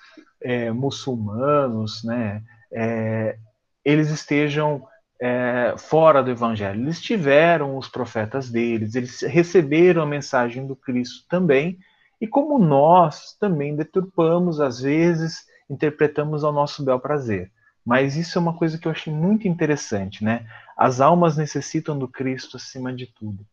[0.40, 2.42] é, muçulmanos, né,
[2.72, 3.38] é,
[3.84, 4.86] eles estejam
[5.24, 6.80] é, fora do evangelho.
[6.80, 11.78] Eles tiveram os profetas deles, eles receberam a mensagem do Cristo também,
[12.20, 17.52] e como nós também deturpamos, às vezes, interpretamos ao nosso bel prazer.
[17.86, 20.44] Mas isso é uma coisa que eu achei muito interessante, né?
[20.76, 23.46] As almas necessitam do Cristo acima de tudo.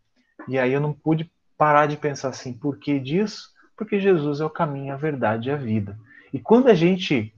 [0.48, 3.50] E aí eu não pude parar de pensar assim, por que disso?
[3.78, 5.96] Porque Jesus é o caminho, a verdade e a vida.
[6.34, 7.32] E quando a gente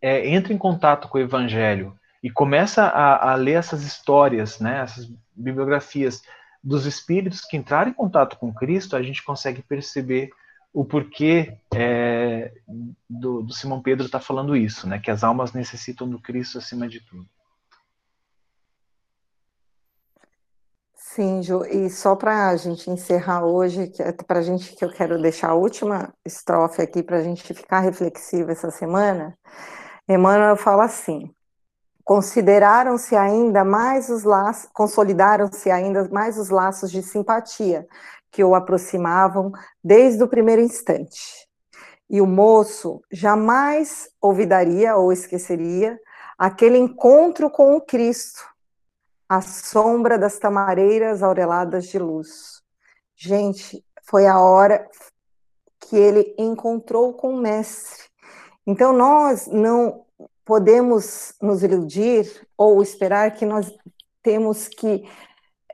[0.00, 1.94] é, entra em contato com o Evangelho
[2.24, 5.06] e começa a, a, ler essas histórias, né, essas
[5.36, 6.22] bibliografias
[6.62, 10.30] dos espíritos que entraram em contato com Cristo, a gente consegue perceber
[10.72, 12.50] o porquê é,
[13.08, 16.88] do, do, Simão Pedro está falando isso, né, que as almas necessitam do Cristo acima
[16.88, 17.28] de tudo.
[20.94, 24.90] Sim, Ju, e só para a gente encerrar hoje, é para a gente que eu
[24.90, 29.36] quero deixar a última estrofe aqui para a gente ficar reflexiva essa semana,
[30.08, 31.33] Emmanuel fala assim:
[32.04, 37.86] consideraram-se ainda mais os laços, consolidaram-se ainda mais os laços de simpatia
[38.30, 39.52] que o aproximavam
[39.82, 41.48] desde o primeiro instante.
[42.10, 45.98] E o moço jamais olvidaria ou esqueceria
[46.36, 48.44] aquele encontro com o Cristo
[49.28, 52.62] a sombra das tamareiras aureladas de luz.
[53.16, 54.86] Gente, foi a hora
[55.80, 58.04] que ele encontrou com o mestre.
[58.66, 60.04] Então nós não
[60.44, 63.72] podemos nos iludir ou esperar que nós
[64.22, 65.04] temos que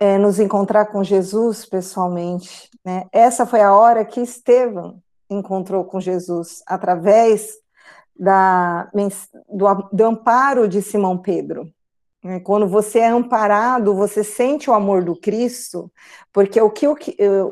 [0.01, 2.71] é, nos encontrar com Jesus pessoalmente.
[2.85, 3.07] Né?
[3.13, 7.53] Essa foi a hora que Estevão encontrou com Jesus através
[8.17, 8.91] da,
[9.49, 11.71] do, do amparo de Simão Pedro.
[12.23, 15.91] É, quando você é amparado, você sente o amor do Cristo,
[16.33, 16.97] porque o que o,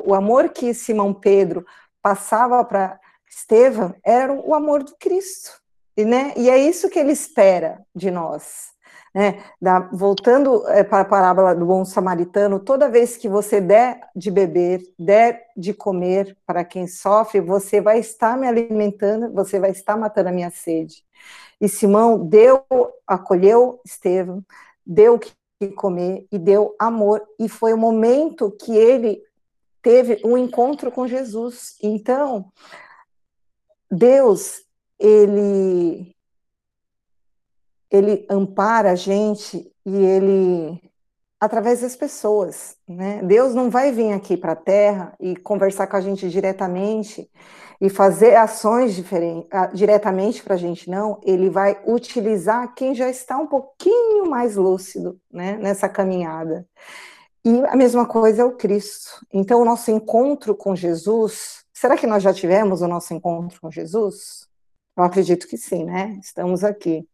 [0.05, 1.65] o amor que Simão Pedro
[2.01, 5.51] passava para Estevão era o amor do Cristo,
[5.99, 6.33] e, né?
[6.37, 8.69] E é isso que ele espera de nós.
[9.13, 9.43] Né?
[9.61, 14.31] Da, voltando é, para a parábola do bom samaritano, toda vez que você der de
[14.31, 19.97] beber, der de comer para quem sofre, você vai estar me alimentando, você vai estar
[19.97, 21.03] matando a minha sede.
[21.59, 22.63] E Simão deu,
[23.05, 24.41] acolheu Estevão,
[24.85, 25.33] deu que
[25.75, 29.21] comer e deu amor, e foi o momento que ele
[29.81, 31.75] teve um encontro com Jesus.
[31.83, 32.49] Então,
[33.91, 34.63] Deus,
[34.99, 36.15] ele
[37.91, 40.79] ele ampara a gente e ele
[41.39, 43.21] através das pessoas, né?
[43.23, 47.29] Deus não vai vir aqui para a Terra e conversar com a gente diretamente
[47.81, 51.19] e fazer ações diferentes, ah, diretamente para a gente, não.
[51.23, 55.57] Ele vai utilizar quem já está um pouquinho mais lúcido, né?
[55.57, 56.67] Nessa caminhada.
[57.45, 59.25] E a mesma coisa é o Cristo.
[59.31, 63.71] Então, o nosso encontro com Jesus, será que nós já tivemos o nosso encontro com
[63.71, 64.48] Jesus?
[64.99, 66.19] Eu acredito que sim, né?
[66.21, 67.07] Estamos aqui.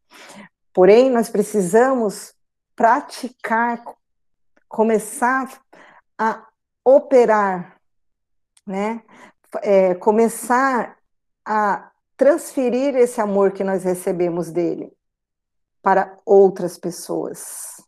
[0.73, 2.33] Porém, nós precisamos
[2.75, 3.83] praticar
[4.67, 5.61] começar
[6.17, 6.47] a
[6.83, 7.79] operar,
[8.65, 9.03] né?
[9.61, 10.97] É, começar
[11.45, 14.91] a transferir esse amor que nós recebemos dele
[15.83, 17.79] para outras pessoas.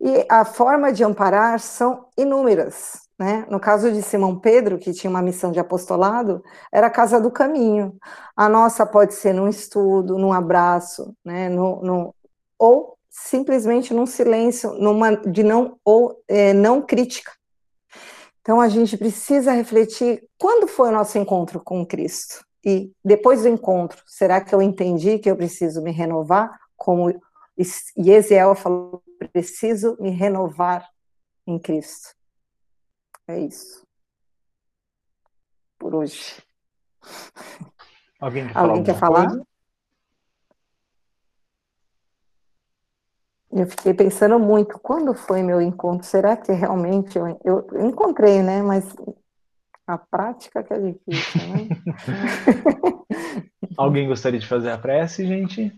[0.00, 3.05] E a forma de amparar são inúmeras.
[3.18, 3.46] Né?
[3.48, 7.30] No caso de Simão Pedro, que tinha uma missão de apostolado, era a casa do
[7.30, 7.96] caminho.
[8.36, 11.48] A nossa pode ser num estudo, num abraço, né?
[11.48, 12.14] no, no,
[12.58, 17.32] ou simplesmente num silêncio, numa de não ou é, não crítica.
[18.42, 23.48] Então a gente precisa refletir quando foi o nosso encontro com Cristo e depois do
[23.48, 26.58] encontro, será que eu entendi que eu preciso me renovar?
[26.76, 27.12] Como
[27.98, 29.02] Yesiel falou,
[29.32, 30.86] preciso me renovar
[31.46, 32.15] em Cristo.
[33.28, 33.84] É isso.
[35.78, 36.42] Por hoje.
[38.20, 38.84] Alguém quer Alguém falar?
[38.84, 39.46] Quer falar?
[43.50, 46.06] Eu fiquei pensando muito, quando foi meu encontro?
[46.06, 48.60] Será que realmente eu, eu encontrei, né?
[48.62, 48.94] Mas
[49.86, 51.68] a prática que é difícil, né?
[53.78, 55.72] Alguém gostaria de fazer a prece, gente?